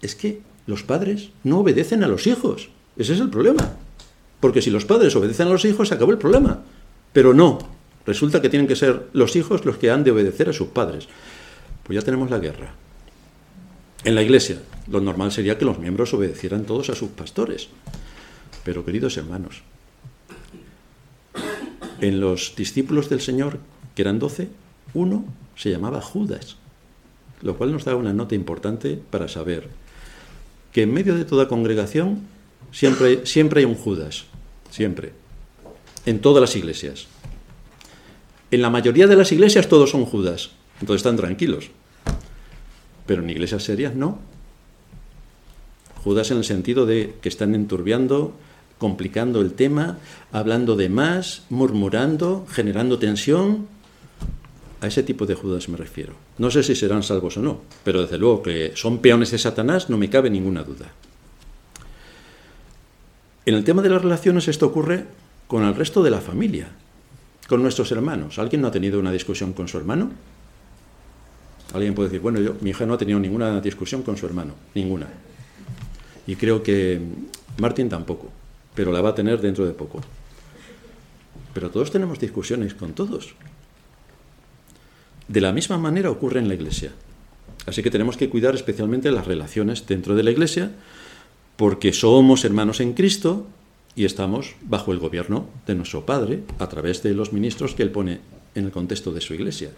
[0.01, 2.69] Es que los padres no obedecen a los hijos.
[2.95, 3.73] Ese es el problema.
[4.39, 6.62] Porque si los padres obedecen a los hijos, se acabó el problema.
[7.12, 7.70] Pero no.
[8.05, 11.07] Resulta que tienen que ser los hijos los que han de obedecer a sus padres.
[11.83, 12.73] Pues ya tenemos la guerra.
[14.03, 14.59] En la iglesia,
[14.89, 17.69] lo normal sería que los miembros obedecieran todos a sus pastores.
[18.63, 19.61] Pero queridos hermanos,
[21.99, 23.59] en los discípulos del Señor
[23.95, 24.49] que eran doce,
[24.93, 26.57] uno se llamaba Judas,
[27.41, 29.69] lo cual nos da una nota importante para saber
[30.71, 32.21] que en medio de toda congregación
[32.71, 34.25] siempre, siempre hay un Judas,
[34.69, 35.13] siempre,
[36.05, 37.07] en todas las iglesias.
[38.51, 41.71] En la mayoría de las iglesias todos son Judas, entonces están tranquilos,
[43.05, 44.19] pero en iglesias serias no.
[46.03, 48.33] Judas en el sentido de que están enturbiando
[48.81, 49.99] complicando el tema,
[50.31, 53.67] hablando de más, murmurando, generando tensión,
[54.81, 56.13] a ese tipo de Judas me refiero.
[56.39, 59.91] No sé si serán salvos o no, pero desde luego que son peones de Satanás
[59.91, 60.91] no me cabe ninguna duda.
[63.45, 65.05] En el tema de las relaciones esto ocurre
[65.45, 66.69] con el resto de la familia,
[67.51, 68.39] con nuestros hermanos.
[68.39, 70.09] ¿Alguien no ha tenido una discusión con su hermano?
[71.73, 74.53] Alguien puede decir, bueno, yo, mi hija no ha tenido ninguna discusión con su hermano,
[74.73, 75.09] ninguna.
[76.27, 77.01] Y creo que
[77.57, 78.29] Martín tampoco,
[78.73, 79.99] pero la va a tener dentro de poco.
[81.53, 83.35] Pero todos tenemos discusiones con todos.
[85.27, 86.93] De la misma manera ocurre en la Iglesia.
[87.65, 90.71] Así que tenemos que cuidar especialmente las relaciones dentro de la Iglesia,
[91.57, 93.45] porque somos hermanos en Cristo
[93.95, 97.91] y estamos bajo el gobierno de nuestro Padre a través de los ministros que Él
[97.91, 98.21] pone
[98.56, 99.71] en el contexto de su Iglesia.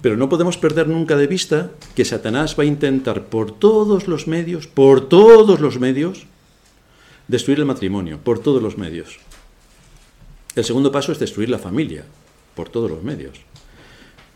[0.00, 4.26] Pero no podemos perder nunca de vista que Satanás va a intentar por todos los
[4.26, 6.26] medios, por todos los medios,
[7.28, 9.18] destruir el matrimonio, por todos los medios.
[10.56, 12.04] El segundo paso es destruir la familia,
[12.54, 13.40] por todos los medios.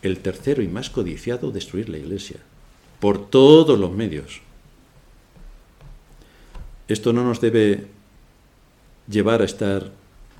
[0.01, 2.37] El tercero y más codiciado, destruir la iglesia,
[2.99, 4.41] por todos los medios.
[6.87, 7.87] Esto no nos debe
[9.09, 9.91] llevar a estar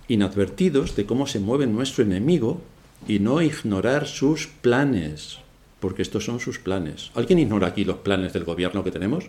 [0.07, 2.61] inadvertidos de cómo se mueve nuestro enemigo
[3.07, 5.39] y no ignorar sus planes,
[5.79, 7.11] porque estos son sus planes.
[7.15, 9.25] ¿Alguien ignora aquí los planes del gobierno que tenemos?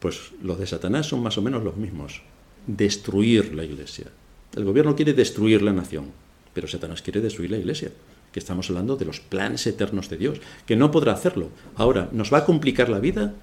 [0.00, 2.22] Pues los de Satanás son más o menos los mismos.
[2.66, 4.06] Destruir la iglesia.
[4.54, 6.12] El gobierno quiere destruir la nación.
[6.52, 7.90] Pero Satanás quiere destruir la iglesia,
[8.32, 11.50] que estamos hablando de los planes eternos de Dios, que no podrá hacerlo.
[11.74, 13.34] Ahora, ¿nos va a complicar la vida?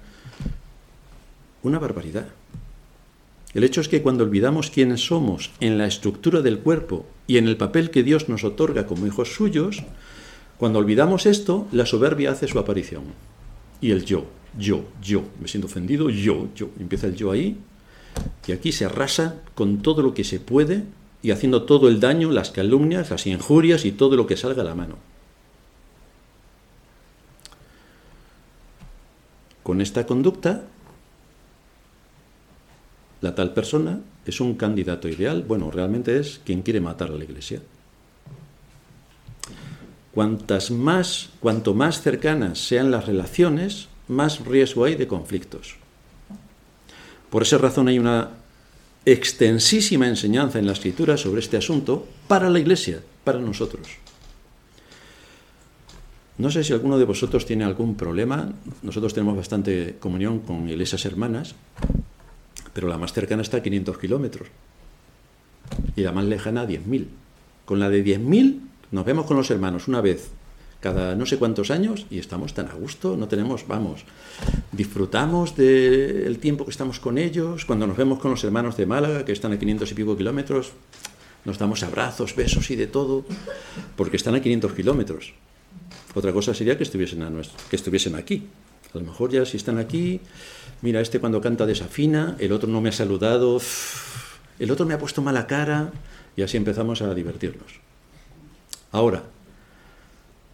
[1.62, 2.28] Una barbaridad.
[3.54, 7.48] El hecho es que cuando olvidamos quiénes somos en la estructura del cuerpo y en
[7.48, 9.82] el papel que Dios nos otorga como hijos suyos,
[10.56, 13.04] cuando olvidamos esto, la soberbia hace su aparición.
[13.80, 14.26] Y el yo,
[14.58, 16.70] yo, yo, me siento ofendido, yo, yo.
[16.78, 17.58] Empieza el yo ahí,
[18.46, 20.84] y aquí se arrasa con todo lo que se puede
[21.22, 24.64] y haciendo todo el daño, las calumnias, las injurias y todo lo que salga a
[24.64, 24.96] la mano.
[29.62, 30.64] Con esta conducta,
[33.22, 37.24] la tal persona es un candidato ideal, bueno, realmente es quien quiere matar a la
[37.24, 37.62] iglesia.
[40.12, 45.76] Cuantas más, cuanto más cercanas sean las relaciones, más riesgo hay de conflictos.
[47.30, 48.28] Por esa razón hay una
[49.06, 53.88] extensísima enseñanza en la escritura sobre este asunto para la iglesia, para nosotros.
[56.38, 58.52] No sé si alguno de vosotros tiene algún problema.
[58.82, 61.54] Nosotros tenemos bastante comunión con iglesias hermanas,
[62.72, 64.48] pero la más cercana está a 500 kilómetros
[65.96, 67.06] y la más lejana a 10.000.
[67.64, 70.30] Con la de 10.000 nos vemos con los hermanos una vez
[70.82, 74.04] cada no sé cuántos años y estamos tan a gusto, no tenemos, vamos,
[74.72, 79.24] disfrutamos del tiempo que estamos con ellos, cuando nos vemos con los hermanos de Málaga,
[79.24, 80.72] que están a 500 y pico kilómetros,
[81.44, 83.24] nos damos abrazos, besos y de todo,
[83.96, 85.34] porque están a 500 kilómetros.
[86.14, 87.30] Otra cosa sería que estuviesen, a
[87.70, 88.48] que estuviesen aquí.
[88.94, 90.20] A lo mejor ya si están aquí,
[90.82, 93.60] mira, este cuando canta desafina, el otro no me ha saludado,
[94.58, 95.92] el otro me ha puesto mala cara,
[96.36, 97.80] y así empezamos a divertirnos.
[98.90, 99.22] Ahora,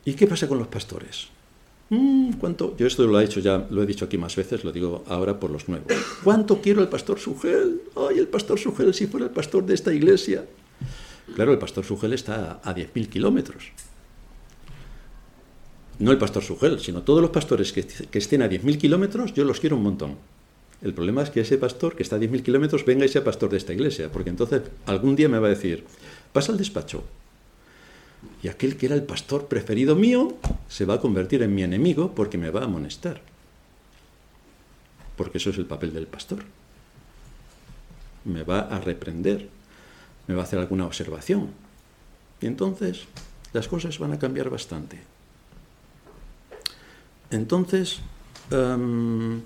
[0.04, 1.28] ¿y qué pasa con los pastores?
[1.90, 2.76] Mm, ¿Cuánto?
[2.76, 5.40] Yo esto lo he hecho ya, lo he dicho aquí más veces, lo digo ahora
[5.40, 5.92] por los nuevos.
[6.22, 7.82] ¿Cuánto quiero el pastor Sugel?
[7.96, 10.44] Ay, el pastor Sugel, si fuera el pastor de esta iglesia.
[11.34, 13.72] Claro, el pastor Sugel está a 10.000 kilómetros.
[15.98, 19.44] No el pastor Sugel, sino todos los pastores que, que estén a 10.000 kilómetros, yo
[19.44, 20.16] los quiero un montón.
[20.80, 23.50] El problema es que ese pastor que está a 10.000 kilómetros venga y sea pastor
[23.50, 25.84] de esta iglesia, porque entonces algún día me va a decir,
[26.32, 27.02] pasa al despacho,
[28.42, 30.36] y aquel que era el pastor preferido mío
[30.68, 33.20] se va a convertir en mi enemigo porque me va a amonestar.
[35.16, 36.44] Porque eso es el papel del pastor.
[38.24, 39.48] Me va a reprender,
[40.26, 41.50] me va a hacer alguna observación.
[42.40, 43.04] Y entonces
[43.52, 45.00] las cosas van a cambiar bastante.
[47.30, 48.00] Entonces
[48.50, 49.40] em,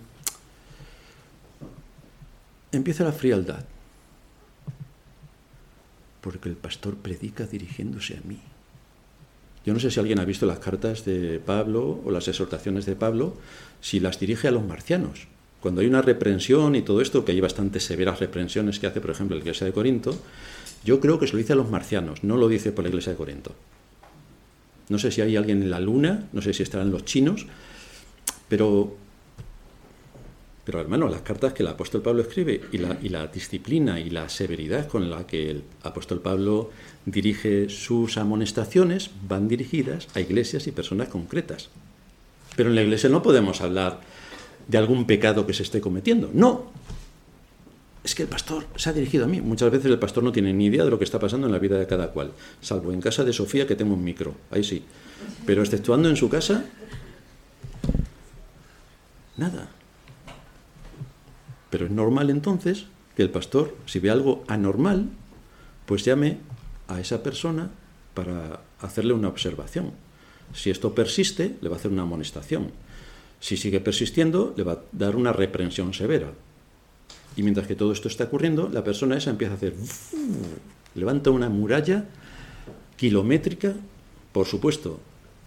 [2.70, 3.64] empieza la frialdad.
[6.20, 8.38] Porque el pastor predica dirigiéndose a mí.
[9.64, 12.96] Yo no sé si alguien ha visto las cartas de Pablo o las exhortaciones de
[12.96, 13.36] Pablo,
[13.80, 15.28] si las dirige a los marcianos.
[15.60, 19.10] Cuando hay una reprensión y todo esto, que hay bastantes severas reprensiones que hace, por
[19.10, 20.18] ejemplo, la Iglesia de Corinto,
[20.84, 23.12] yo creo que se lo dice a los marcianos, no lo dice por la Iglesia
[23.12, 23.54] de Corinto.
[24.88, 27.46] No sé si hay alguien en la luna, no sé si estarán los chinos,
[28.48, 28.96] pero
[30.64, 34.10] pero hermano, las cartas que el apóstol Pablo escribe y la, y la, disciplina y
[34.10, 36.70] la severidad con la que el apóstol Pablo
[37.04, 41.68] dirige sus amonestaciones van dirigidas a iglesias y personas concretas.
[42.54, 44.00] Pero en la iglesia no podemos hablar
[44.68, 46.30] de algún pecado que se esté cometiendo.
[46.32, 46.70] No.
[48.04, 49.40] Es que el pastor se ha dirigido a mí.
[49.40, 51.58] Muchas veces el pastor no tiene ni idea de lo que está pasando en la
[51.58, 52.32] vida de cada cual.
[52.60, 54.34] Salvo en casa de Sofía que tengo un micro.
[54.50, 54.84] Ahí sí.
[55.46, 56.64] Pero exceptuando en su casa,
[59.36, 59.68] nada.
[61.70, 62.86] Pero es normal entonces
[63.16, 65.08] que el pastor, si ve algo anormal,
[65.86, 66.38] pues llame
[66.88, 67.70] a esa persona
[68.14, 69.92] para hacerle una observación.
[70.52, 72.72] Si esto persiste, le va a hacer una amonestación.
[73.40, 76.32] Si sigue persistiendo, le va a dar una reprensión severa.
[77.36, 79.74] Y mientras que todo esto está ocurriendo, la persona esa empieza a hacer...
[80.94, 82.04] levanta una muralla
[82.96, 83.74] kilométrica,
[84.32, 85.00] por supuesto,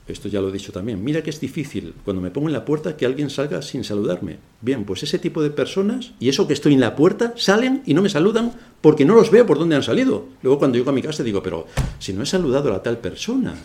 [0.08, 2.63] esto ya lo he dicho también, mira que es difícil cuando me pongo en la
[2.63, 4.38] puerta que alguien salga sin saludarme.
[4.62, 7.95] Bien, pues ese tipo de personas, y eso que estoy en la puerta, salen y
[7.95, 10.28] no me saludan porque no los veo por dónde han salido.
[10.43, 11.65] Luego cuando llego a mi casa digo, pero
[11.98, 13.56] si no he saludado a la tal persona,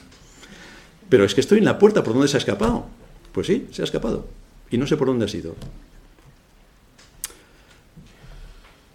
[1.11, 2.87] pero es que estoy en la puerta, ¿por dónde se ha escapado?
[3.33, 4.27] Pues sí, se ha escapado.
[4.71, 5.55] Y no sé por dónde ha sido.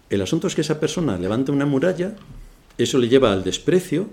[0.08, 2.14] El asunto es que esa persona levanta una muralla,
[2.78, 4.08] eso le lleva al desprecio,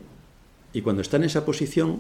[0.74, 2.00] y cuando está en esa posición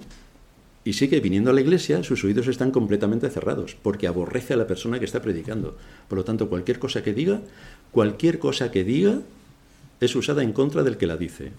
[0.83, 4.67] y sigue viniendo a la iglesia, sus oídos están completamente cerrados, porque aborrece a la
[4.67, 5.77] persona que está predicando.
[6.09, 7.41] Por lo tanto, cualquier cosa que diga,
[7.91, 9.21] cualquier cosa que diga,
[10.01, 11.51] es usada en contra del que la dice.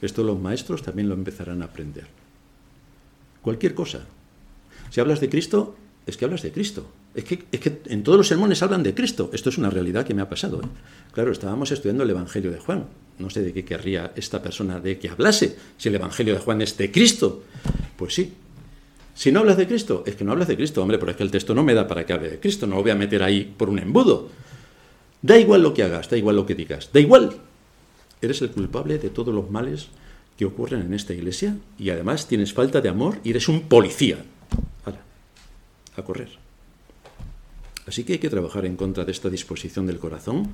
[0.00, 2.06] Esto los maestros también lo empezarán a aprender.
[3.42, 4.06] Cualquier cosa.
[4.90, 6.86] Si hablas de Cristo, es que hablas de Cristo.
[7.14, 9.30] Es que, es que en todos los sermones hablan de Cristo.
[9.32, 10.60] Esto es una realidad que me ha pasado.
[10.60, 10.66] ¿eh?
[11.12, 12.86] Claro, estábamos estudiando el Evangelio de Juan.
[13.18, 15.56] No sé de qué querría esta persona de que hablase.
[15.76, 17.44] Si el Evangelio de Juan es de Cristo.
[17.96, 18.32] Pues sí,
[19.14, 21.22] si no hablas de Cristo, es que no hablas de Cristo, hombre, pero es que
[21.22, 23.22] el texto no me da para que hable de Cristo, no lo voy a meter
[23.22, 24.28] ahí por un embudo.
[25.22, 27.36] Da igual lo que hagas, da igual lo que digas, da igual.
[28.20, 29.88] Eres el culpable de todos los males
[30.36, 34.18] que ocurren en esta iglesia y además tienes falta de amor y eres un policía.
[34.84, 35.00] Ahora,
[35.96, 36.43] a correr.
[37.86, 40.48] Así que hay que trabajar en contra de esta disposición del corazón.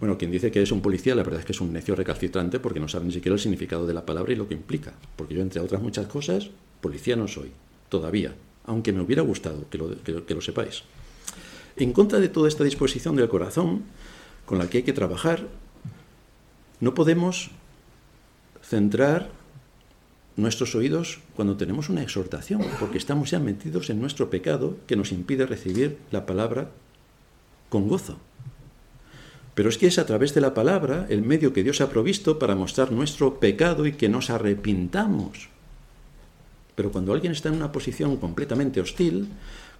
[0.00, 2.58] Bueno, quien dice que es un policía, la verdad es que es un necio recalcitrante
[2.58, 4.92] porque no sabe ni siquiera el significado de la palabra y lo que implica.
[5.16, 7.52] Porque yo, entre otras muchas cosas, policía no soy
[7.88, 8.34] todavía,
[8.64, 10.82] aunque me hubiera gustado que lo, que lo sepáis.
[11.76, 13.84] En contra de toda esta disposición del corazón
[14.44, 15.46] con la que hay que trabajar,
[16.80, 17.50] no podemos
[18.62, 19.30] centrar
[20.36, 25.12] nuestros oídos cuando tenemos una exhortación, porque estamos ya metidos en nuestro pecado que nos
[25.12, 26.70] impide recibir la palabra
[27.68, 28.18] con gozo.
[29.54, 32.38] Pero es que es a través de la palabra el medio que Dios ha provisto
[32.38, 35.48] para mostrar nuestro pecado y que nos arrepintamos.
[36.74, 39.28] Pero cuando alguien está en una posición completamente hostil,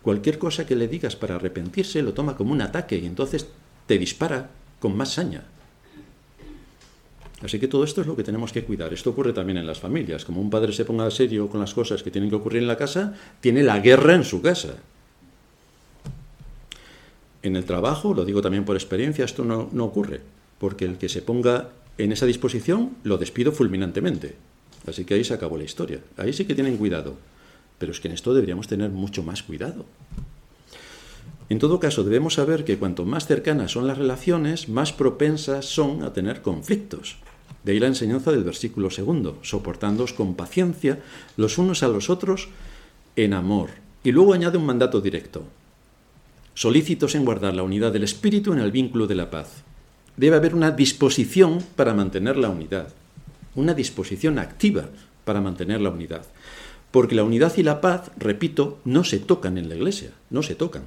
[0.03, 3.47] cualquier cosa que le digas para arrepentirse lo toma como un ataque y entonces
[3.87, 5.45] te dispara con más saña.
[7.43, 8.93] Así que todo esto es lo que tenemos que cuidar.
[8.93, 10.25] Esto ocurre también en las familias.
[10.25, 12.77] Como un padre se ponga serio con las cosas que tienen que ocurrir en la
[12.77, 14.77] casa, tiene la guerra en su casa.
[17.43, 20.21] En el trabajo, lo digo también por experiencia, esto no, no ocurre,
[20.59, 24.37] porque el que se ponga en esa disposición lo despido fulminantemente.
[24.87, 26.01] Así que ahí se acabó la historia.
[26.17, 27.17] Ahí sí que tienen cuidado.
[27.79, 29.85] Pero es que en esto deberíamos tener mucho más cuidado.
[31.49, 36.03] En todo caso, debemos saber que cuanto más cercanas son las relaciones, más propensas son
[36.05, 37.19] a tener conflictos.
[37.65, 41.01] De ahí la enseñanza del versículo segundo, soportándoos con paciencia
[41.37, 42.49] los unos a los otros
[43.17, 43.71] en amor.
[44.03, 45.45] Y luego añade un mandato directo,
[46.55, 49.63] solícitos en guardar la unidad del espíritu en el vínculo de la paz.
[50.17, 52.89] Debe haber una disposición para mantener la unidad,
[53.55, 54.89] una disposición activa
[55.25, 56.27] para mantener la unidad.
[56.91, 60.55] Porque la unidad y la paz, repito, no se tocan en la iglesia, no se
[60.55, 60.83] tocan.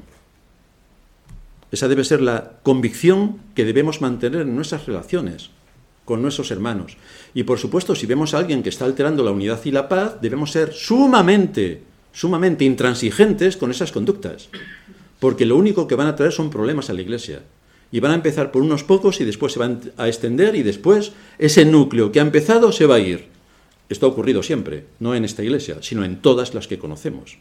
[1.72, 5.50] Esa debe ser la convicción que debemos mantener en nuestras relaciones
[6.06, 6.98] con nuestros hermanos.
[7.34, 10.22] Y por supuesto, si vemos a alguien que está alterando la unidad y la paz,
[10.22, 11.82] debemos ser sumamente,
[12.14, 14.50] sumamente intransigentes con esas conductas.
[15.20, 17.42] Porque lo único que van a traer son problemas a la iglesia.
[17.92, 21.12] Y van a empezar por unos pocos y después se van a extender y después
[21.40, 23.28] ese núcleo que ha empezado se va a ir.
[23.90, 27.38] Esto ha ocurrido siempre, no en esta iglesia, sino en todas las que conocemos.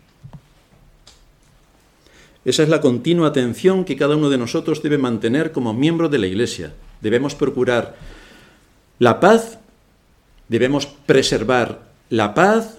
[2.45, 6.19] Esa es la continua atención que cada uno de nosotros debe mantener como miembro de
[6.19, 6.75] la iglesia.
[7.01, 7.97] Debemos procurar
[8.99, 9.59] la paz,
[10.49, 12.78] debemos preservar la paz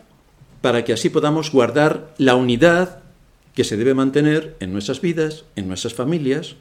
[0.62, 3.00] para que así podamos guardar la unidad
[3.54, 6.56] que se debe mantener en nuestras vidas, en nuestras familias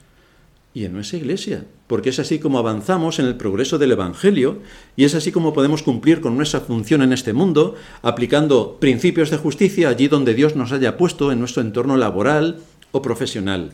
[0.75, 4.59] y en nuestra iglesia, porque es así como avanzamos en el progreso del Evangelio
[4.97, 9.37] y es así como podemos cumplir con nuestra función en este mundo, aplicando principios de
[9.37, 12.59] justicia allí donde Dios nos haya puesto en nuestro entorno laboral
[12.91, 13.73] o profesional.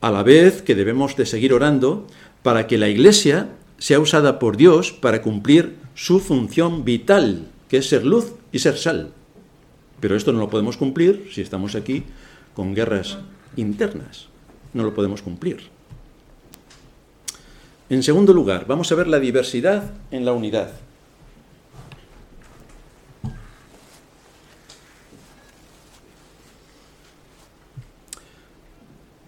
[0.00, 2.06] A la vez que debemos de seguir orando
[2.42, 3.48] para que la iglesia
[3.78, 8.76] sea usada por Dios para cumplir su función vital, que es ser luz y ser
[8.76, 9.12] sal.
[10.00, 12.04] Pero esto no lo podemos cumplir si estamos aquí
[12.54, 13.18] con guerras
[13.56, 14.28] internas.
[14.74, 15.58] No lo podemos cumplir.
[17.90, 20.70] En segundo lugar, vamos a ver la diversidad en la unidad.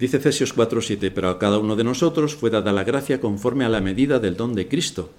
[0.01, 3.69] Dice Efesios 4:7, pero a cada uno de nosotros fue dada la gracia conforme a
[3.69, 5.11] la medida del don de Cristo.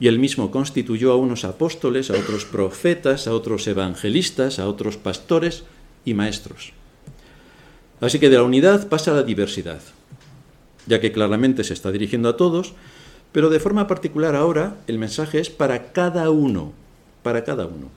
[0.00, 4.96] Y él mismo constituyó a unos apóstoles, a otros profetas, a otros evangelistas, a otros
[4.96, 5.62] pastores
[6.04, 6.72] y maestros.
[8.00, 9.80] Así que de la unidad pasa a la diversidad,
[10.86, 12.74] ya que claramente se está dirigiendo a todos,
[13.30, 16.72] pero de forma particular ahora el mensaje es para cada uno,
[17.22, 17.90] para cada uno.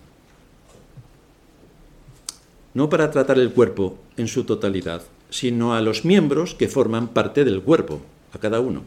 [2.76, 7.46] No para tratar el cuerpo en su totalidad, sino a los miembros que forman parte
[7.46, 8.02] del cuerpo,
[8.34, 8.84] a cada uno.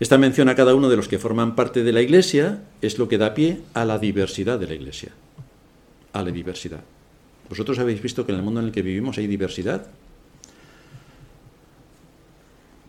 [0.00, 3.08] Esta mención a cada uno de los que forman parte de la Iglesia es lo
[3.08, 5.12] que da pie a la diversidad de la Iglesia,
[6.12, 6.80] a la diversidad.
[7.50, 9.88] ¿Vosotros habéis visto que en el mundo en el que vivimos hay diversidad?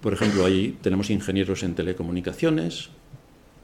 [0.02, 2.90] Por ejemplo, ahí tenemos ingenieros en telecomunicaciones,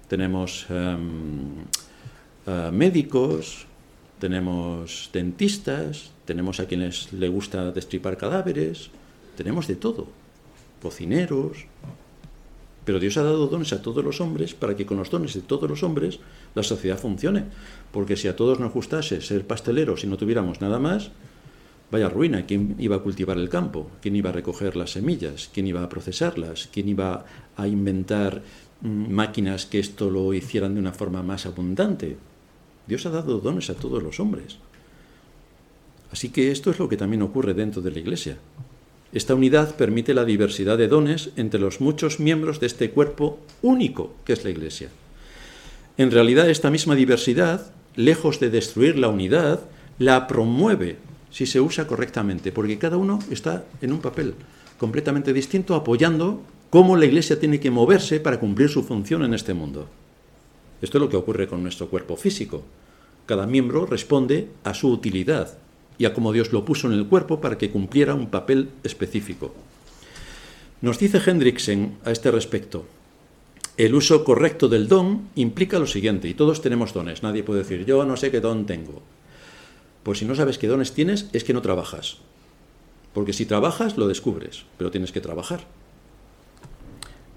[0.07, 1.63] tenemos em,
[2.45, 3.65] eh, médicos,
[4.19, 8.91] tenemos dentistas, tenemos a quienes le gusta destripar cadáveres,
[9.37, 10.07] tenemos de todo,
[10.81, 11.65] cocineros.
[12.83, 15.41] Pero Dios ha dado dones a todos los hombres para que con los dones de
[15.41, 16.19] todos los hombres
[16.53, 17.45] la sociedad funcione.
[17.91, 21.11] Porque si a todos nos gustase ser pasteleros y no tuviéramos nada más,
[21.91, 23.89] vaya ruina, ¿quién iba a cultivar el campo?
[24.01, 25.49] ¿Quién iba a recoger las semillas?
[25.53, 26.69] ¿Quién iba a procesarlas?
[26.71, 27.25] ¿Quién iba
[27.55, 28.41] a inventar
[28.81, 32.17] mm, máquinas que esto lo hicieran de una forma más abundante?
[32.85, 34.59] Dios ha dado dones a todos los hombres.
[36.11, 38.37] Así que esto es lo que también ocurre dentro de la Iglesia.
[39.13, 44.13] Esta unidad permite la diversidad de dones entre los muchos miembros de este cuerpo único
[44.25, 44.89] que es la Iglesia.
[45.97, 49.61] En realidad esta misma diversidad, lejos de destruir la unidad,
[49.97, 50.97] la promueve
[51.31, 54.35] si se usa correctamente, porque cada uno está en un papel
[54.77, 59.53] completamente distinto apoyando cómo la Iglesia tiene que moverse para cumplir su función en este
[59.53, 59.87] mundo.
[60.81, 62.63] Esto es lo que ocurre con nuestro cuerpo físico.
[63.25, 65.57] Cada miembro responde a su utilidad
[65.97, 69.53] y a cómo Dios lo puso en el cuerpo para que cumpliera un papel específico.
[70.81, 72.85] Nos dice Hendrickson a este respecto,
[73.77, 77.85] el uso correcto del don implica lo siguiente, y todos tenemos dones, nadie puede decir,
[77.85, 79.03] yo no sé qué don tengo.
[80.01, 82.17] Pues si no sabes qué dones tienes, es que no trabajas.
[83.13, 85.65] Porque si trabajas, lo descubres, pero tienes que trabajar.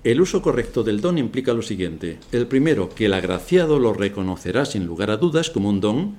[0.02, 2.18] El uso correcto del don implica lo siguiente.
[2.32, 6.16] El primero, que el agraciado lo reconocerá sin lugar a dudas como un don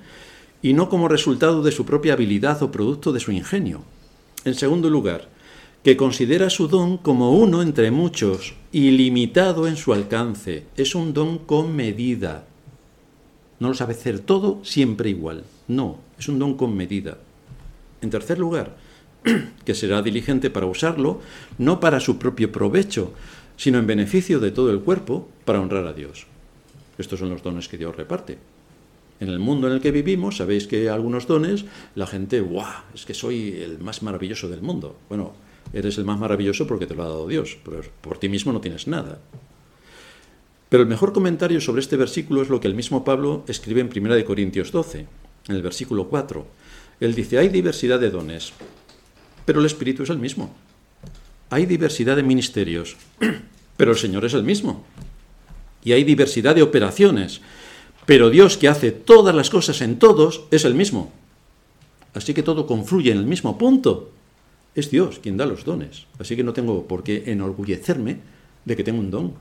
[0.62, 3.82] y no como resultado de su propia habilidad o producto de su ingenio.
[4.44, 5.28] En segundo lugar,
[5.82, 10.64] que considera su don como uno entre muchos, ilimitado en su alcance.
[10.76, 12.46] Es un don con medida.
[13.58, 15.44] No lo sabe hacer todo siempre igual.
[15.66, 17.18] No, es un don con medida.
[18.00, 18.76] En tercer lugar,
[19.64, 21.20] que será diligente para usarlo,
[21.58, 23.12] no para su propio provecho,
[23.56, 26.26] sino en beneficio de todo el cuerpo para honrar a Dios.
[26.98, 28.38] Estos son los dones que Dios reparte.
[29.20, 32.82] En el mundo en el que vivimos, sabéis que algunos dones, la gente, ¡guau!
[32.94, 34.96] Es que soy el más maravilloso del mundo.
[35.08, 35.34] Bueno,
[35.72, 38.60] Eres el más maravilloso porque te lo ha dado Dios, pero por ti mismo no
[38.60, 39.18] tienes nada.
[40.68, 43.90] Pero el mejor comentario sobre este versículo es lo que el mismo Pablo escribe en
[43.94, 45.06] 1 Corintios 12,
[45.48, 46.46] en el versículo 4.
[47.00, 48.52] Él dice, hay diversidad de dones,
[49.44, 50.54] pero el Espíritu es el mismo.
[51.50, 52.96] Hay diversidad de ministerios,
[53.76, 54.84] pero el Señor es el mismo.
[55.84, 57.40] Y hay diversidad de operaciones,
[58.06, 61.12] pero Dios que hace todas las cosas en todos es el mismo.
[62.14, 64.10] Así que todo confluye en el mismo punto.
[64.74, 66.06] Es Dios quien da los dones.
[66.18, 68.18] Así que no tengo por qué enorgullecerme
[68.64, 69.32] de que tengo un don.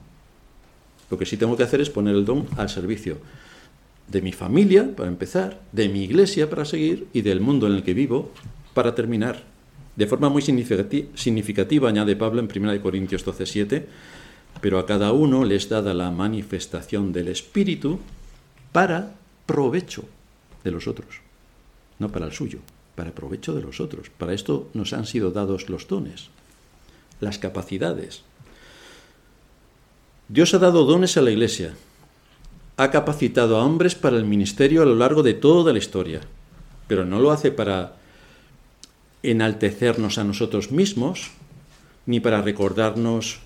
[1.09, 3.17] Lo que sí tengo que hacer es poner el don al servicio
[4.07, 7.83] de mi familia, para empezar, de mi iglesia, para seguir, y del mundo en el
[7.83, 8.31] que vivo,
[8.73, 9.43] para terminar.
[9.95, 13.87] De forma muy significativa, añade Pablo en 1 Corintios 12, 7,
[14.59, 17.99] pero a cada uno les dada la manifestación del Espíritu
[18.71, 19.15] para
[19.45, 20.05] provecho
[20.63, 21.21] de los otros,
[21.99, 22.59] no para el suyo,
[22.95, 24.09] para provecho de los otros.
[24.09, 26.29] Para esto nos han sido dados los dones,
[27.19, 28.23] las capacidades.
[30.27, 31.73] Dios ha dado dones a la Iglesia,
[32.77, 36.21] ha capacitado a hombres para el ministerio a lo largo de toda la historia,
[36.87, 37.95] pero no lo hace para
[39.23, 41.31] enaltecernos a nosotros mismos,
[42.05, 43.39] ni para recordarnos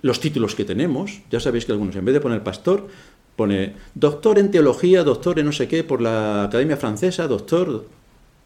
[0.00, 1.20] los títulos que tenemos.
[1.30, 2.88] Ya sabéis que algunos, en vez de poner pastor,
[3.36, 7.86] pone doctor en teología, doctor en no sé qué por la Academia Francesa, doctor...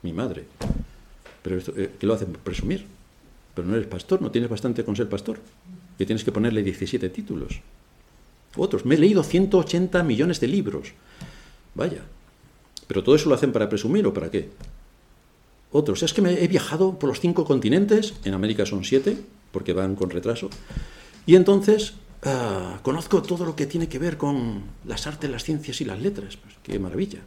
[0.02, 0.44] Mi madre.
[1.42, 2.32] Pero esto, eh, ¿qué lo hacen?
[2.44, 2.86] Presumir.
[3.54, 5.38] Pero no eres pastor, no tienes bastante con ser pastor.
[5.98, 7.60] Y tienes que ponerle 17 títulos.
[8.56, 8.84] Otros.
[8.84, 10.92] Me he leído 180 millones de libros.
[11.74, 12.02] Vaya.
[12.86, 14.50] Pero todo eso lo hacen para presumir o para qué?
[15.72, 16.02] Otros.
[16.02, 18.14] Es que he viajado por los cinco continentes.
[18.24, 19.16] En América son siete,
[19.50, 20.50] porque van con retraso.
[21.26, 21.94] Y entonces
[22.24, 26.00] Ah, conozco todo lo que tiene que ver con las artes, las ciencias y las
[26.00, 26.36] letras.
[26.36, 27.20] Pues, qué maravilla.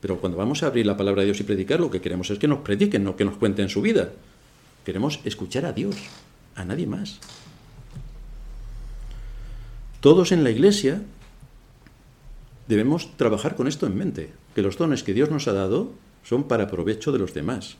[0.00, 2.38] Pero cuando vamos a abrir la palabra de Dios y predicar, lo que queremos es
[2.38, 4.10] que nos prediquen, no que nos cuenten su vida.
[4.84, 5.96] Queremos escuchar a Dios,
[6.56, 7.20] a nadie más.
[10.00, 11.02] Todos en la iglesia
[12.66, 15.92] debemos trabajar con esto en mente, que los dones que Dios nos ha dado
[16.24, 17.76] son para provecho de los demás.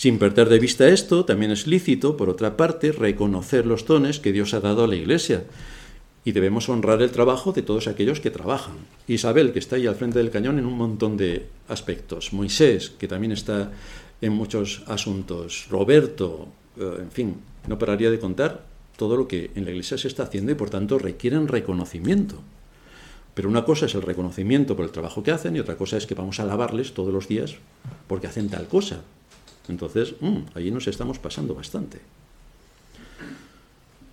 [0.00, 4.32] Sin perder de vista esto, también es lícito, por otra parte, reconocer los dones que
[4.32, 5.44] Dios ha dado a la Iglesia.
[6.24, 8.76] Y debemos honrar el trabajo de todos aquellos que trabajan.
[9.08, 12.32] Isabel, que está ahí al frente del cañón en un montón de aspectos.
[12.32, 13.72] Moisés, que también está
[14.22, 15.66] en muchos asuntos.
[15.68, 16.48] Roberto,
[16.78, 17.36] eh, en fin,
[17.68, 18.64] no pararía de contar
[18.96, 22.36] todo lo que en la Iglesia se está haciendo y por tanto requieren reconocimiento.
[23.34, 26.06] Pero una cosa es el reconocimiento por el trabajo que hacen y otra cosa es
[26.06, 27.56] que vamos a alabarles todos los días
[28.08, 29.02] porque hacen tal cosa.
[29.68, 32.00] Entonces, mm, ahí nos estamos pasando bastante.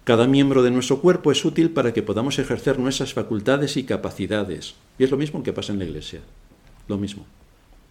[0.08, 4.76] Cada miembro de nuestro cuerpo es útil para que podamos ejercer nuestras facultades y capacidades.
[4.98, 6.22] Y es lo mismo que pasa en la Iglesia.
[6.88, 7.26] Lo mismo.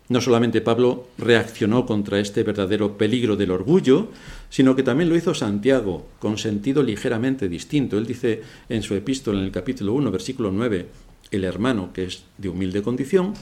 [0.08, 4.08] No solamente Pablo reaccionó contra este verdadero peligro del orgullo,
[4.48, 7.98] sino que también lo hizo Santiago, con sentido ligeramente distinto.
[7.98, 10.86] Él dice en su epístola, en el capítulo 1, versículo 9,
[11.32, 13.34] el hermano, que es de humilde condición,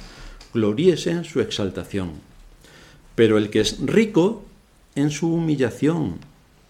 [0.53, 2.34] gloríese en su exaltación
[3.15, 4.45] pero el que es rico
[4.95, 6.19] en su humillación,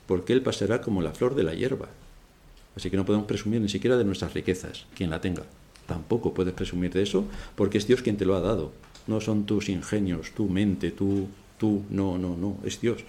[0.06, 1.88] porque él pasará como la flor de la hierba.
[2.76, 5.44] Así que no podemos presumir ni siquiera de nuestras riquezas, quien la tenga.
[5.86, 7.24] Tampoco puedes presumir de eso,
[7.54, 8.72] porque es Dios quien te lo ha dado.
[9.06, 11.28] No son tus ingenios, tu mente, tú,
[11.58, 13.04] tú, no, no, no, es Dios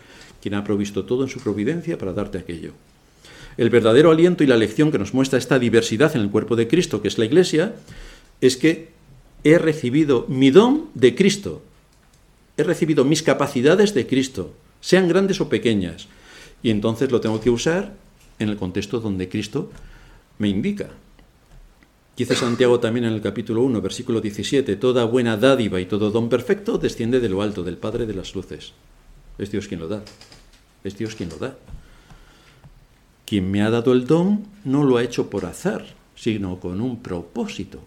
[0.45, 2.73] quien ha provisto todo en su providencia para darte aquello.
[3.57, 6.67] El verdadero aliento y la lección que nos muestra esta diversidad en el cuerpo de
[6.67, 7.73] Cristo, que es la Iglesia,
[8.41, 8.89] es que
[9.43, 11.63] he recibido mi don de Cristo,
[12.57, 16.07] he recibido mis capacidades de Cristo, sean grandes o pequeñas,
[16.63, 17.93] y entonces lo tengo que usar
[18.39, 19.71] en el contexto donde Cristo
[20.39, 20.89] me indica.
[22.17, 26.29] Dice Santiago también en el capítulo 1, versículo 17, Toda buena dádiva y todo don
[26.29, 28.71] perfecto desciende de lo alto, del Padre de las Luces.
[29.37, 30.01] Es Dios quien lo da.
[30.83, 31.57] Es Dios quien lo da.
[33.25, 35.85] Quien me ha dado el don no lo ha hecho por azar,
[36.15, 37.79] sino con un propósito.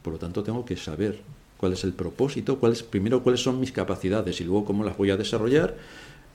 [0.00, 1.20] Por lo tanto, tengo que saber
[1.62, 5.10] cuál es el propósito, cuál primero cuáles son mis capacidades y luego cómo las voy
[5.10, 5.76] a desarrollar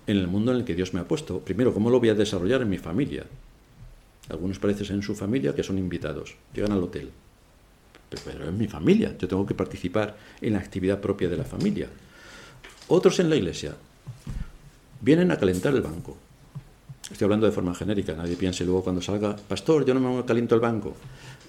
[0.07, 1.41] en el mundo en el que Dios me ha puesto.
[1.41, 3.25] Primero, cómo lo voy a desarrollar en mi familia.
[4.29, 7.11] Algunos parecen en su familia que son invitados, llegan al hotel.
[8.23, 11.89] Pero, es mi familia, yo tengo que participar en la actividad propia de la familia.
[12.87, 13.75] Otros en la iglesia
[15.01, 16.15] vienen a calentar el banco.
[17.11, 20.55] Estoy hablando de forma genérica, nadie piense luego cuando salga, pastor, yo no me caliento
[20.55, 20.95] el banco.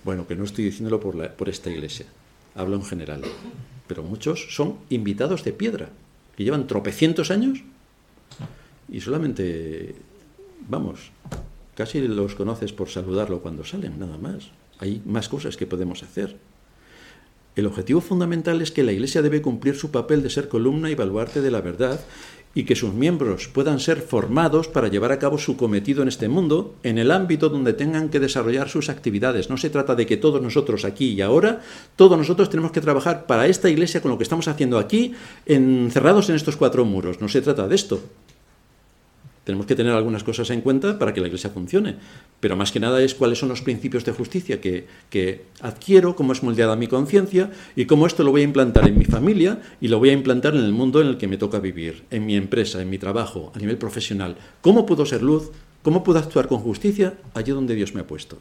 [0.03, 2.07] Bueno, que no estoy diciéndolo por, por esta iglesia
[2.59, 3.23] hablo en general,
[3.87, 5.89] pero muchos son invitados de piedra,
[6.37, 7.61] que llevan tropecientos años
[8.91, 9.95] y solamente,
[10.69, 11.11] vamos,
[11.75, 14.51] casi los conoces por saludarlo cuando salen, nada más.
[14.79, 16.37] Hay más cosas que podemos hacer.
[17.55, 20.95] El objetivo fundamental es que la Iglesia debe cumplir su papel de ser columna y
[20.95, 22.01] baluarte de la verdad
[22.59, 26.29] y que sus miembros puedan ser formados para llevar a cabo su cometido en este
[26.29, 29.49] mundo en el ámbito donde tengan que desarrollar sus actividades.
[29.49, 31.61] No se trata de que todos nosotros aquí y ahora,
[31.95, 35.15] todos nosotros tenemos que trabajar para esta iglesia con lo que estamos haciendo aquí,
[35.47, 37.21] encerrados en estos cuatro muros.
[37.21, 38.03] No se trata de esto.
[39.49, 41.95] Tenemos que tener algunas cosas en cuenta para que la Iglesia funcione,
[42.39, 44.85] pero más que nada es cuáles son los principios de justicia que,
[45.63, 49.07] adquiero, cómo es moldeada mi conciencia y cómo esto lo voy a implantar en mi
[49.07, 52.05] familia y lo voy a implantar en el mundo en el que me toca vivir,
[52.11, 54.37] en mi empresa, en mi trabajo, a nivel profesional.
[54.61, 55.51] ¿Cómo puedo ser luz?
[55.81, 58.37] ¿Cómo puedo actuar con justicia allí donde Dios me ha puesto?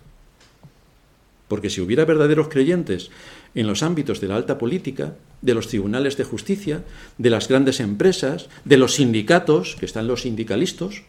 [1.48, 3.12] Porque si hubiera verdaderos creyentes
[3.56, 6.84] en los ámbitos de la alta política, de los tribunales de justicia,
[7.18, 11.04] de las grandes empresas, de los sindicatos, que están los sindicalistas,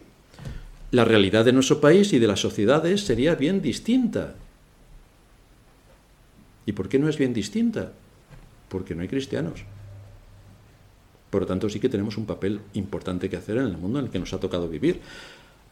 [0.91, 4.35] la realidad de nuestro país y de las sociedades sería bien distinta.
[6.67, 7.93] ¿Y por qué no es bien distinta?
[8.69, 9.65] Porque no hay cristianos.
[11.31, 14.07] Por lo tanto, sí que tenemos un papel importante que hacer en el mundo en
[14.07, 15.01] el que nos ha tocado vivir.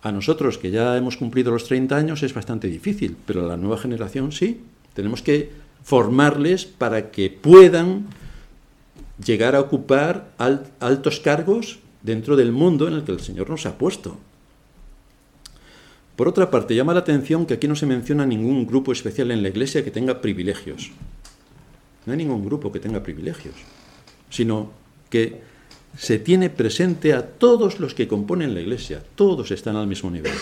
[0.02, 3.56] A nosotros, que ya hemos cumplido los 30 años, es bastante difícil, pero a la
[3.56, 4.60] nueva generación sí.
[4.94, 5.50] Tenemos que
[5.82, 8.06] formarles para que puedan
[9.24, 10.32] llegar a ocupar
[10.80, 14.16] altos cargos dentro del mundo en el que el Señor nos ha puesto.
[16.16, 19.42] Por otra parte, llama la atención que aquí no se menciona ningún grupo especial en
[19.42, 20.90] la Iglesia que tenga privilegios.
[22.06, 23.54] No hay ningún grupo que tenga privilegios,
[24.30, 24.70] sino
[25.10, 25.42] que
[25.98, 29.02] se tiene presente a todos los que componen la Iglesia.
[29.14, 30.32] Todos están al mismo nivel.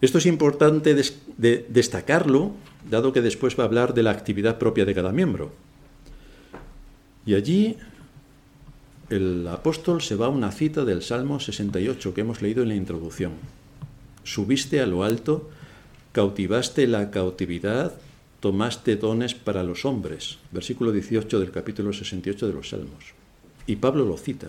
[0.00, 0.96] Esto es importante
[1.36, 2.52] destacarlo,
[2.90, 5.52] dado que después va a hablar de la actividad propia de cada miembro.
[7.24, 7.76] Y allí
[9.10, 12.74] el apóstol se va a una cita del Salmo 68 que hemos leído en la
[12.74, 13.32] introducción.
[14.24, 15.50] Subiste a lo alto,
[16.12, 17.94] cautivaste la cautividad,
[18.40, 20.38] tomaste dones para los hombres.
[20.50, 23.14] Versículo 18 del capítulo 68 de los Salmos.
[23.66, 24.48] Y Pablo lo cita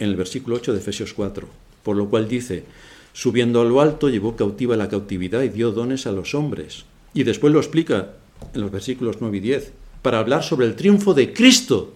[0.00, 1.46] en el versículo 8 de Efesios 4,
[1.84, 2.64] por lo cual dice,
[3.12, 6.86] subiendo a lo alto llevó cautiva la cautividad y dio dones a los hombres.
[7.12, 8.12] Y después lo explica
[8.54, 9.72] en los versículos 9 y 10,
[10.02, 11.94] para hablar sobre el triunfo de Cristo,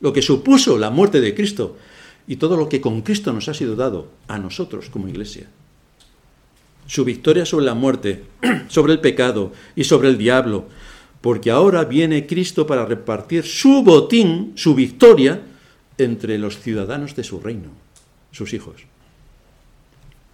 [0.00, 1.76] lo que supuso la muerte de Cristo
[2.26, 5.48] y todo lo que con Cristo nos ha sido dado a nosotros como iglesia.
[6.86, 8.24] Su victoria sobre la muerte,
[8.68, 10.66] sobre el pecado y sobre el diablo,
[11.20, 15.42] porque ahora viene Cristo para repartir su botín, su victoria,
[15.98, 17.70] entre los ciudadanos de su reino,
[18.32, 18.86] sus hijos.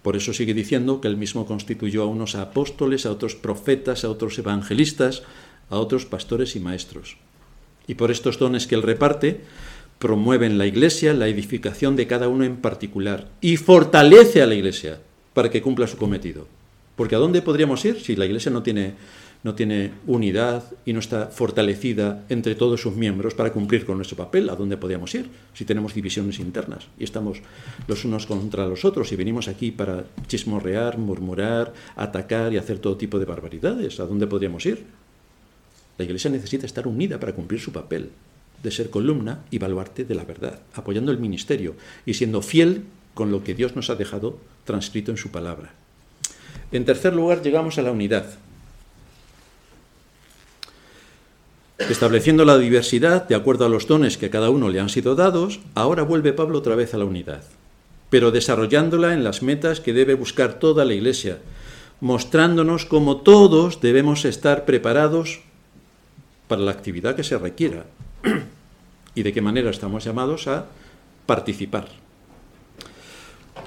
[0.01, 4.09] Por eso sigue diciendo que él mismo constituyó a unos apóstoles, a otros profetas, a
[4.09, 5.23] otros evangelistas,
[5.69, 7.17] a otros pastores y maestros.
[7.87, 9.41] Y por estos dones que él reparte,
[9.99, 14.99] promueven la iglesia, la edificación de cada uno en particular, y fortalece a la iglesia
[15.33, 16.47] para que cumpla su cometido.
[16.95, 18.95] Porque ¿a dónde podríamos ir si la iglesia no tiene,
[19.43, 24.17] no tiene unidad y no está fortalecida entre todos sus miembros para cumplir con nuestro
[24.17, 24.49] papel?
[24.49, 27.39] ¿A dónde podríamos ir si tenemos divisiones internas y estamos
[27.87, 32.97] los unos contra los otros y venimos aquí para chismorrear, murmurar, atacar y hacer todo
[32.97, 33.99] tipo de barbaridades?
[33.99, 34.85] ¿A dónde podríamos ir?
[35.97, 38.11] La Iglesia necesita estar unida para cumplir su papel
[38.63, 41.75] de ser columna y baluarte de la verdad, apoyando el ministerio
[42.05, 42.83] y siendo fiel
[43.13, 45.73] con lo que Dios nos ha dejado transcrito en su palabra.
[46.71, 48.25] En tercer lugar, llegamos a la unidad.
[51.77, 55.15] Estableciendo la diversidad de acuerdo a los dones que a cada uno le han sido
[55.15, 57.43] dados, ahora vuelve Pablo otra vez a la unidad,
[58.09, 61.37] pero desarrollándola en las metas que debe buscar toda la Iglesia,
[62.01, 65.41] mostrándonos cómo todos debemos estar preparados
[66.47, 67.85] para la actividad que se requiera
[69.15, 70.65] y de qué manera estamos llamados a
[71.25, 71.87] participar.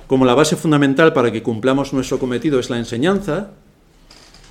[0.07, 3.51] Como la base fundamental para que cumplamos nuestro cometido es la enseñanza,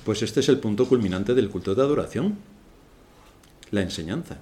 [0.04, 2.38] pues este es el punto culminante del culto de adoración.
[3.70, 4.38] La enseñanza.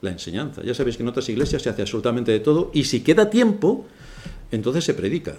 [0.00, 0.62] La enseñanza.
[0.62, 3.86] Ya sabéis que en otras iglesias se hace absolutamente de todo y si queda tiempo,
[4.50, 5.34] entonces se predica.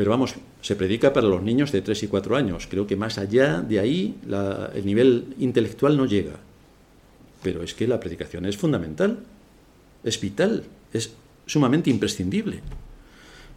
[0.00, 2.66] Pero vamos, se predica para los niños de 3 y 4 años.
[2.70, 4.14] Creo que más allá de ahí
[4.74, 6.36] el nivel intelectual no llega.
[7.42, 9.18] Pero es que la predicación es fundamental,
[10.02, 11.12] es vital, es
[11.44, 12.62] sumamente imprescindible.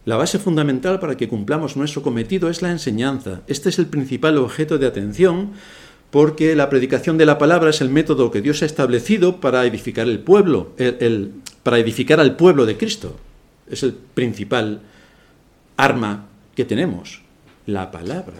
[0.04, 3.40] La base fundamental para que cumplamos nuestro cometido es la enseñanza.
[3.46, 5.52] Este es el principal objeto de atención
[6.10, 10.06] porque la predicación de la palabra es el método que Dios ha establecido para edificar
[10.08, 10.74] el pueblo,
[11.62, 13.16] para edificar al pueblo de Cristo.
[13.66, 14.82] Es el principal
[15.78, 17.22] arma que tenemos,
[17.66, 18.36] la palabra.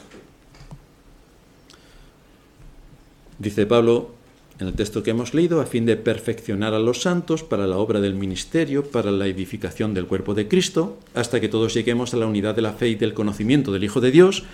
[3.39, 4.15] Dice Pablo
[4.61, 7.77] en el texto que hemos leído, a fin de perfeccionar a los santos para la
[7.77, 12.19] obra del ministerio, para la edificación del cuerpo de Cristo, hasta que todos lleguemos a
[12.19, 14.45] la unidad de la fe y del conocimiento del Hijo de Dios,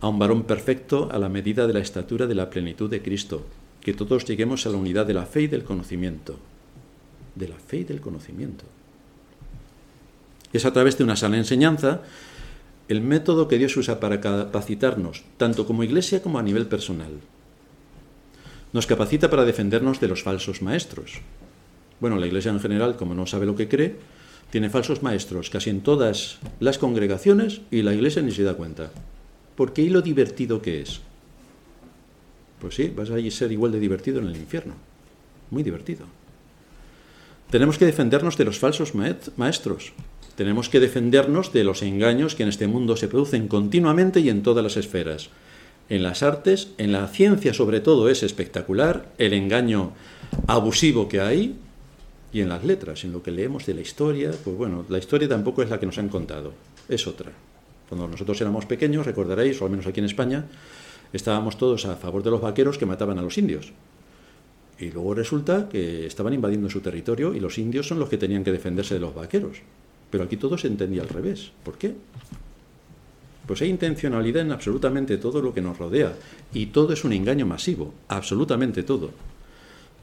[0.00, 3.44] a un varón perfecto a la medida de la estatura de la plenitud de Cristo,
[3.82, 6.38] que todos lleguemos a la unidad de la fe y del conocimiento.
[7.34, 8.64] de la fe y del conocimiento.
[10.52, 12.02] Es a través de una sana enseñanza
[12.88, 17.20] el método que Dios usa para capacitarnos, tanto como iglesia como a nivel personal.
[18.72, 21.20] Nos capacita para defendernos de los falsos maestros.
[22.00, 23.96] Bueno, la iglesia en general, como no sabe lo que cree,
[24.50, 28.90] tiene falsos maestros casi en todas las congregaciones y la iglesia ni se da cuenta.
[29.56, 31.00] ¿Por qué y lo divertido que es?
[32.60, 34.74] Pues sí, vas a ser igual de divertido en el infierno.
[35.50, 36.06] Muy divertido.
[37.50, 39.92] Tenemos que defendernos de los falsos maestros.
[40.36, 44.42] Tenemos que defendernos de los engaños que en este mundo se producen continuamente y en
[44.42, 45.30] todas las esferas.
[45.88, 49.92] En las artes, en la ciencia sobre todo es espectacular el engaño
[50.46, 51.56] abusivo que hay
[52.32, 55.28] y en las letras, en lo que leemos de la historia, pues bueno, la historia
[55.28, 56.52] tampoco es la que nos han contado,
[56.88, 57.30] es otra.
[57.88, 60.46] Cuando nosotros éramos pequeños, recordaréis, o al menos aquí en España,
[61.12, 63.72] estábamos todos a favor de los vaqueros que mataban a los indios.
[64.80, 68.42] Y luego resulta que estaban invadiendo su territorio y los indios son los que tenían
[68.42, 69.58] que defenderse de los vaqueros.
[70.14, 71.50] Pero aquí todo se entendía al revés.
[71.64, 71.92] ¿Por qué?
[73.48, 76.12] Pues hay intencionalidad en absolutamente todo lo que nos rodea.
[76.52, 77.92] Y todo es un engaño masivo.
[78.06, 79.10] Absolutamente todo.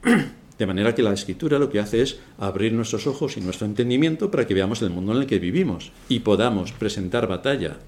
[0.58, 4.30] De manera que la escritura lo que hace es abrir nuestros ojos y nuestro entendimiento
[4.30, 7.78] para que veamos el mundo en el que vivimos y podamos presentar batalla.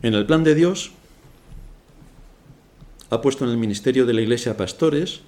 [0.00, 0.92] En el plan de Dios,
[3.10, 5.20] ha puesto en el ministerio de la Iglesia pastores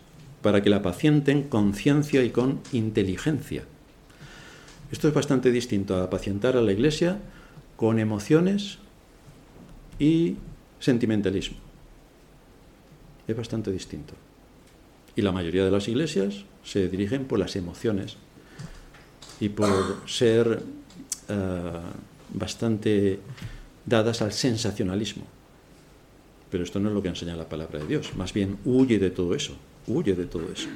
[0.42, 3.64] para que la pacienten con ciencia y con inteligencia.
[4.90, 7.18] Esto es bastante distinto a apacientar a la Iglesia
[7.76, 8.78] con emociones
[9.98, 10.36] y
[10.80, 11.56] sentimentalismo.
[13.26, 14.14] Es bastante distinto.
[15.14, 18.16] Y la mayoría de las iglesias se dirigen por las emociones
[19.40, 20.62] y por ser
[21.28, 21.80] eh,
[22.34, 23.20] bastante
[23.86, 25.24] dadas al sensacionalismo.
[26.50, 28.14] Pero esto no es lo que enseña la palabra de Dios.
[28.16, 29.56] Más bien huye de todo eso.
[29.86, 30.68] Huye de todo eso.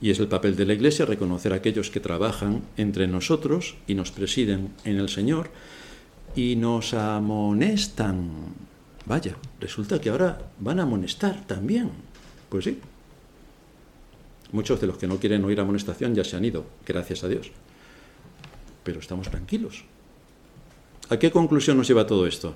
[0.00, 3.94] Y es el papel de la Iglesia reconocer a aquellos que trabajan entre nosotros y
[3.94, 5.50] nos presiden en el Señor
[6.36, 8.30] y nos amonestan.
[9.06, 11.90] Vaya, resulta que ahora van a amonestar también.
[12.48, 12.78] Pues sí.
[14.52, 17.50] Muchos de los que no quieren oír amonestación ya se han ido, gracias a Dios.
[18.84, 19.84] Pero estamos tranquilos.
[21.10, 22.54] ¿A qué conclusión nos lleva todo esto?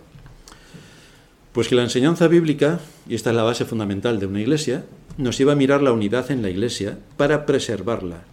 [1.52, 4.86] Pues que la enseñanza bíblica, y esta es la base fundamental de una iglesia,
[5.18, 8.24] nos lleva a mirar la unidad en la iglesia para preservarla.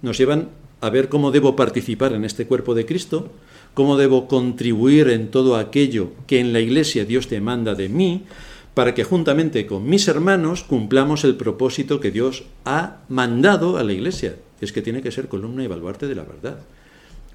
[0.00, 0.48] Nos llevan
[0.80, 3.30] a ver cómo debo participar en este cuerpo de Cristo,
[3.74, 8.24] cómo debo contribuir en todo aquello que en la iglesia Dios demanda de mí,
[8.72, 13.92] para que juntamente con mis hermanos cumplamos el propósito que Dios ha mandado a la
[13.92, 16.58] iglesia, es que tiene que ser columna y baluarte de la verdad.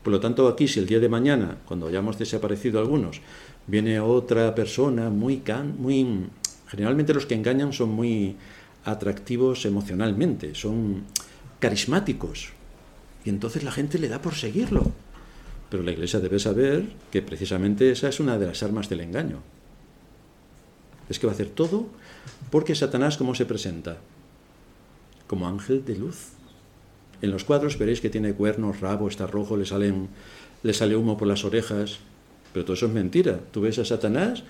[0.03, 3.21] Por lo tanto, aquí, si el día de mañana, cuando hayamos desaparecido algunos,
[3.71, 6.27] viene otra persona muy can, muy
[6.67, 8.35] generalmente los que engañan son muy
[8.83, 11.05] atractivos emocionalmente, son
[11.59, 12.49] carismáticos
[13.23, 14.91] y entonces la gente le da por seguirlo.
[15.69, 19.39] Pero la iglesia debe saber que precisamente esa es una de las armas del engaño.
[21.07, 21.87] Es que va a hacer todo
[22.49, 23.99] porque Satanás cómo se presenta?
[25.27, 26.31] Como ángel de luz.
[27.21, 30.09] En los cuadros veréis que tiene cuernos, rabo, está rojo, le salen
[30.61, 31.99] le sale humo por las orejas,
[32.53, 33.39] pero todo eso es mentira.
[33.51, 34.43] Tú ves a Satanás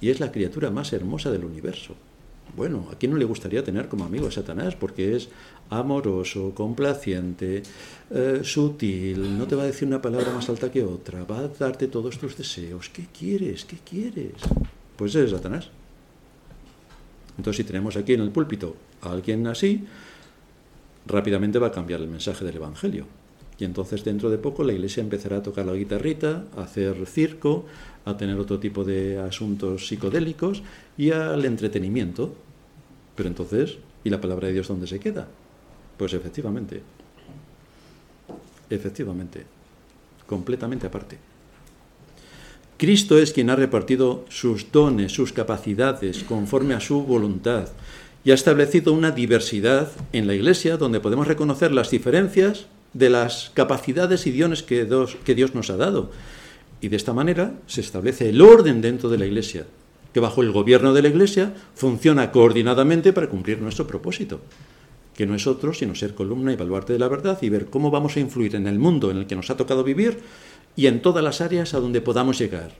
[0.00, 1.94] y es la criatura más hermosa del universo.
[2.56, 4.76] Bueno, ¿a quién no le gustaría tener como amigo a Satanás?
[4.76, 5.28] Porque es
[5.70, 7.62] amoroso, complaciente,
[8.10, 11.48] eh, sutil, no te va a decir una palabra más alta que otra, va a
[11.48, 12.90] darte todos tus deseos.
[12.90, 13.64] ¿Qué quieres?
[13.64, 14.34] ¿Qué quieres?
[14.96, 15.68] Pues es Satanás.
[17.36, 19.84] Entonces, si tenemos aquí en el púlpito a alguien así,
[21.06, 23.06] rápidamente va a cambiar el mensaje del Evangelio.
[23.58, 27.66] Y entonces dentro de poco la iglesia empezará a tocar la guitarrita, a hacer circo,
[28.04, 30.62] a tener otro tipo de asuntos psicodélicos
[30.98, 32.34] y al entretenimiento.
[33.14, 35.28] Pero entonces, ¿y la palabra de Dios dónde se queda?
[35.96, 36.82] Pues efectivamente,
[38.68, 39.44] efectivamente,
[40.26, 41.18] completamente aparte.
[42.76, 47.68] Cristo es quien ha repartido sus dones, sus capacidades, conforme a su voluntad,
[48.24, 53.50] y ha establecido una diversidad en la Iglesia donde podemos reconocer las diferencias de las
[53.54, 54.84] capacidades y dones que
[55.34, 56.10] Dios, nos ha dado.
[56.80, 59.66] Y de esta manera se establece el orden dentro de la Iglesia,
[60.12, 64.40] que bajo el gobierno de la Iglesia funciona coordinadamente para cumplir nuestro propósito,
[65.14, 67.90] que no es otro sino ser columna y baluarte de la verdad y ver cómo
[67.90, 70.18] vamos a influir en el mundo en el que nos ha tocado vivir
[70.76, 72.72] y en todas las áreas a donde podamos llegar,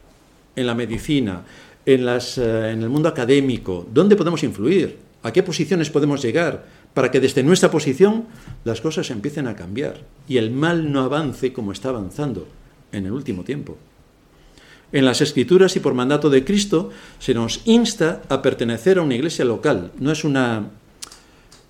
[0.56, 1.44] en la medicina,
[1.86, 4.96] en, las, eh, en el mundo académico, ¿dónde podemos influir?
[5.22, 6.64] ¿A qué posiciones podemos llegar?
[6.95, 8.24] Para que desde nuestra posición
[8.64, 12.47] las cosas empiecen a cambiar y el mal no avance como está avanzando
[12.92, 13.76] en el último tiempo.
[14.92, 19.16] En las Escrituras y por mandato de Cristo se nos insta a pertenecer a una
[19.16, 19.90] iglesia local.
[19.99, 20.70] No es una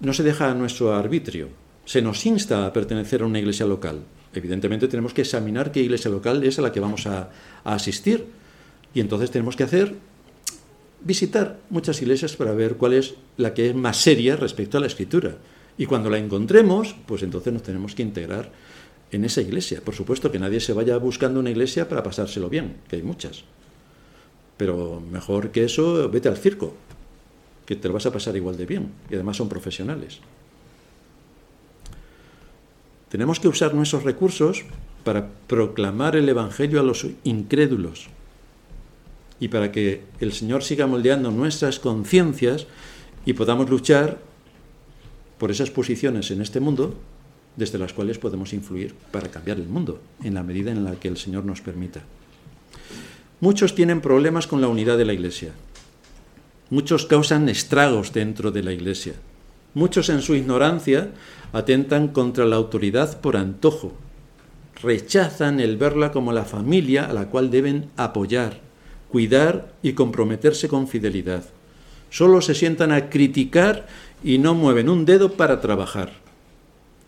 [0.00, 1.48] no se deja a nuestro arbitrio.
[1.86, 4.00] Se nos insta a pertenecer a una iglesia local.
[4.34, 7.30] Evidentemente tenemos que examinar qué iglesia local es a la que vamos a,
[7.64, 8.26] a asistir.
[8.92, 9.94] Y entonces tenemos que hacer
[11.04, 14.86] visitar muchas iglesias para ver cuál es la que es más seria respecto a la
[14.86, 15.36] escritura.
[15.76, 18.50] Y cuando la encontremos, pues entonces nos tenemos que integrar
[19.12, 19.80] en esa iglesia.
[19.84, 23.44] Por supuesto que nadie se vaya buscando una iglesia para pasárselo bien, que hay muchas.
[24.56, 26.74] Pero mejor que eso, vete al circo,
[27.66, 28.92] que te lo vas a pasar igual de bien.
[29.10, 30.20] Y además son profesionales.
[33.08, 34.64] Tenemos que usar nuestros recursos
[35.04, 38.08] para proclamar el Evangelio a los incrédulos
[39.40, 42.66] y para que el Señor siga moldeando nuestras conciencias
[43.26, 44.18] y podamos luchar
[45.38, 46.94] por esas posiciones en este mundo
[47.56, 51.08] desde las cuales podemos influir para cambiar el mundo en la medida en la que
[51.08, 52.02] el Señor nos permita.
[53.40, 55.52] Muchos tienen problemas con la unidad de la Iglesia.
[56.70, 59.14] Muchos causan estragos dentro de la Iglesia.
[59.74, 61.10] Muchos en su ignorancia
[61.52, 63.92] atentan contra la autoridad por antojo.
[64.80, 68.60] Rechazan el verla como la familia a la cual deben apoyar,
[69.14, 71.44] cuidar y comprometerse con fidelidad.
[72.10, 73.86] Solo se sientan a criticar
[74.24, 76.10] y no mueven un dedo para trabajar.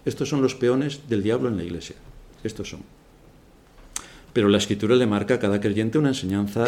[0.05, 1.97] Estos son los peones del diablo en la iglesia.
[2.45, 2.83] Estos son.
[4.33, 6.67] Pero la escritura le marca a cada creyente una enseñanza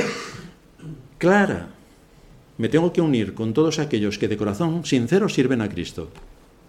[1.19, 1.69] clara.
[2.57, 6.11] Me tengo que unir con todos aquellos que de corazón sincero sirven a Cristo.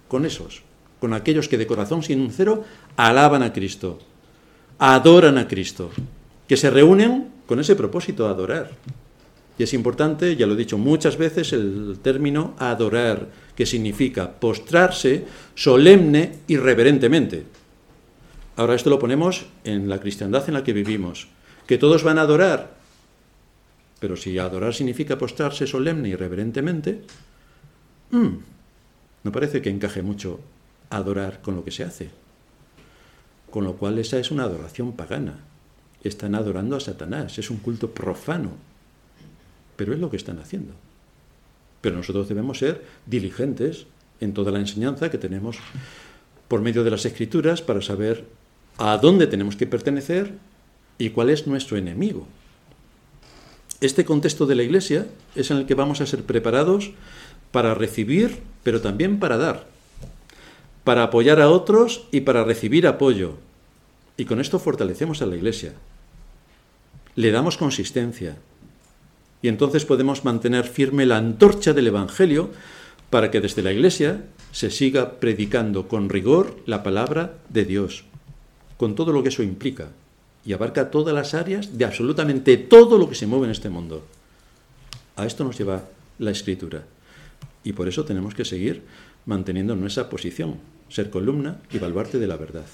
[0.07, 0.61] Con esos.
[0.99, 2.65] Con aquellos que de corazón sincero
[2.97, 3.97] alaban a Cristo.
[4.78, 5.89] Adoran a Cristo.
[6.47, 8.69] Que se reúnen con ese propósito, adorar.
[9.57, 15.25] Y es importante, ya lo he dicho muchas veces, el término adorar, que significa postrarse
[15.55, 17.47] solemne y reverentemente.
[18.55, 21.27] Ahora esto lo ponemos en la cristiandad en la que vivimos,
[21.65, 22.77] que todos van a adorar.
[23.99, 27.01] Pero si adorar significa postrarse solemne y reverentemente,
[28.11, 28.27] mm,
[29.23, 30.39] no parece que encaje mucho
[30.91, 32.11] adorar con lo que se hace.
[33.49, 35.48] Con lo cual esa es una adoración pagana
[36.03, 38.51] están adorando a Satanás, es un culto profano,
[39.75, 40.73] pero es lo que están haciendo.
[41.81, 43.85] Pero nosotros debemos ser diligentes
[44.19, 45.57] en toda la enseñanza que tenemos
[46.47, 48.25] por medio de las escrituras para saber
[48.77, 50.33] a dónde tenemos que pertenecer
[50.97, 52.27] y cuál es nuestro enemigo.
[53.81, 56.91] Este contexto de la Iglesia es en el que vamos a ser preparados
[57.51, 59.67] para recibir, pero también para dar,
[60.83, 63.37] para apoyar a otros y para recibir apoyo.
[64.17, 65.73] Y con esto fortalecemos a la Iglesia
[67.16, 68.38] le damos consistencia.
[69.41, 72.51] Y entonces podemos mantener firme la antorcha del Evangelio
[73.10, 78.05] para que desde la Iglesia se siga predicando con rigor la palabra de Dios,
[78.78, 79.89] con todo lo que eso implica,
[80.45, 84.05] y abarca todas las áreas de absolutamente todo lo que se mueve en este mundo.
[85.16, 85.84] A esto nos lleva
[86.18, 86.84] la Escritura.
[87.64, 88.84] Y por eso tenemos que seguir
[89.26, 90.55] manteniendo nuestra posición,
[90.88, 92.66] ser columna y baluarte de la verdad,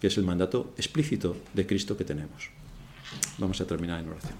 [0.00, 2.50] que es el mandato explícito de Cristo que tenemos.
[3.38, 4.34] Vamos a terminar en oración.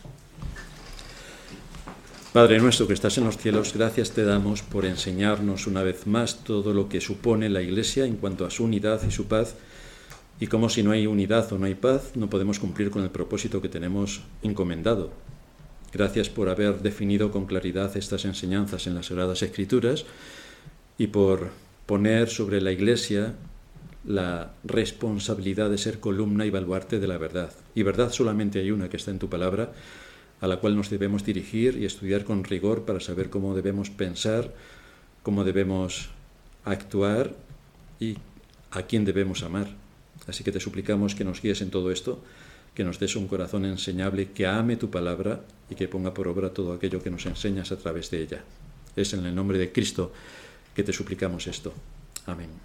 [2.33, 6.45] Padre nuestro que estás en los cielos, gracias te damos por enseñarnos una vez más
[6.45, 9.55] todo lo que supone la Iglesia en cuanto a su unidad y su paz,
[10.41, 13.11] y como si no hay unidad o no hay paz, no podemos cumplir con el
[13.11, 15.13] propósito que tenemos encomendado.
[15.93, 20.07] Gracias por haber definido con claridad estas enseñanzas en las Sagradas Escrituras
[20.97, 21.51] y por
[21.85, 23.35] poner sobre la Iglesia
[24.05, 27.53] la responsabilidad de ser columna y baluarte de la verdad.
[27.75, 29.73] Y verdad solamente hay una que está en tu palabra,
[30.41, 34.53] a la cual nos debemos dirigir y estudiar con rigor para saber cómo debemos pensar,
[35.23, 36.11] cómo debemos
[36.65, 37.35] actuar
[38.01, 38.17] y
[38.73, 39.69] a quién debemos amar.
[40.27, 42.23] Así que te suplicamos que nos guíes en todo esto,
[42.75, 46.53] que nos des un corazón enseñable, que ame tu palabra y que ponga por obra
[46.53, 48.45] todo aquello que nos enseñas a través de ella.
[48.97, 50.13] Es en el nombre de Cristo
[50.75, 51.73] que te suplicamos esto.
[52.27, 52.63] Amén.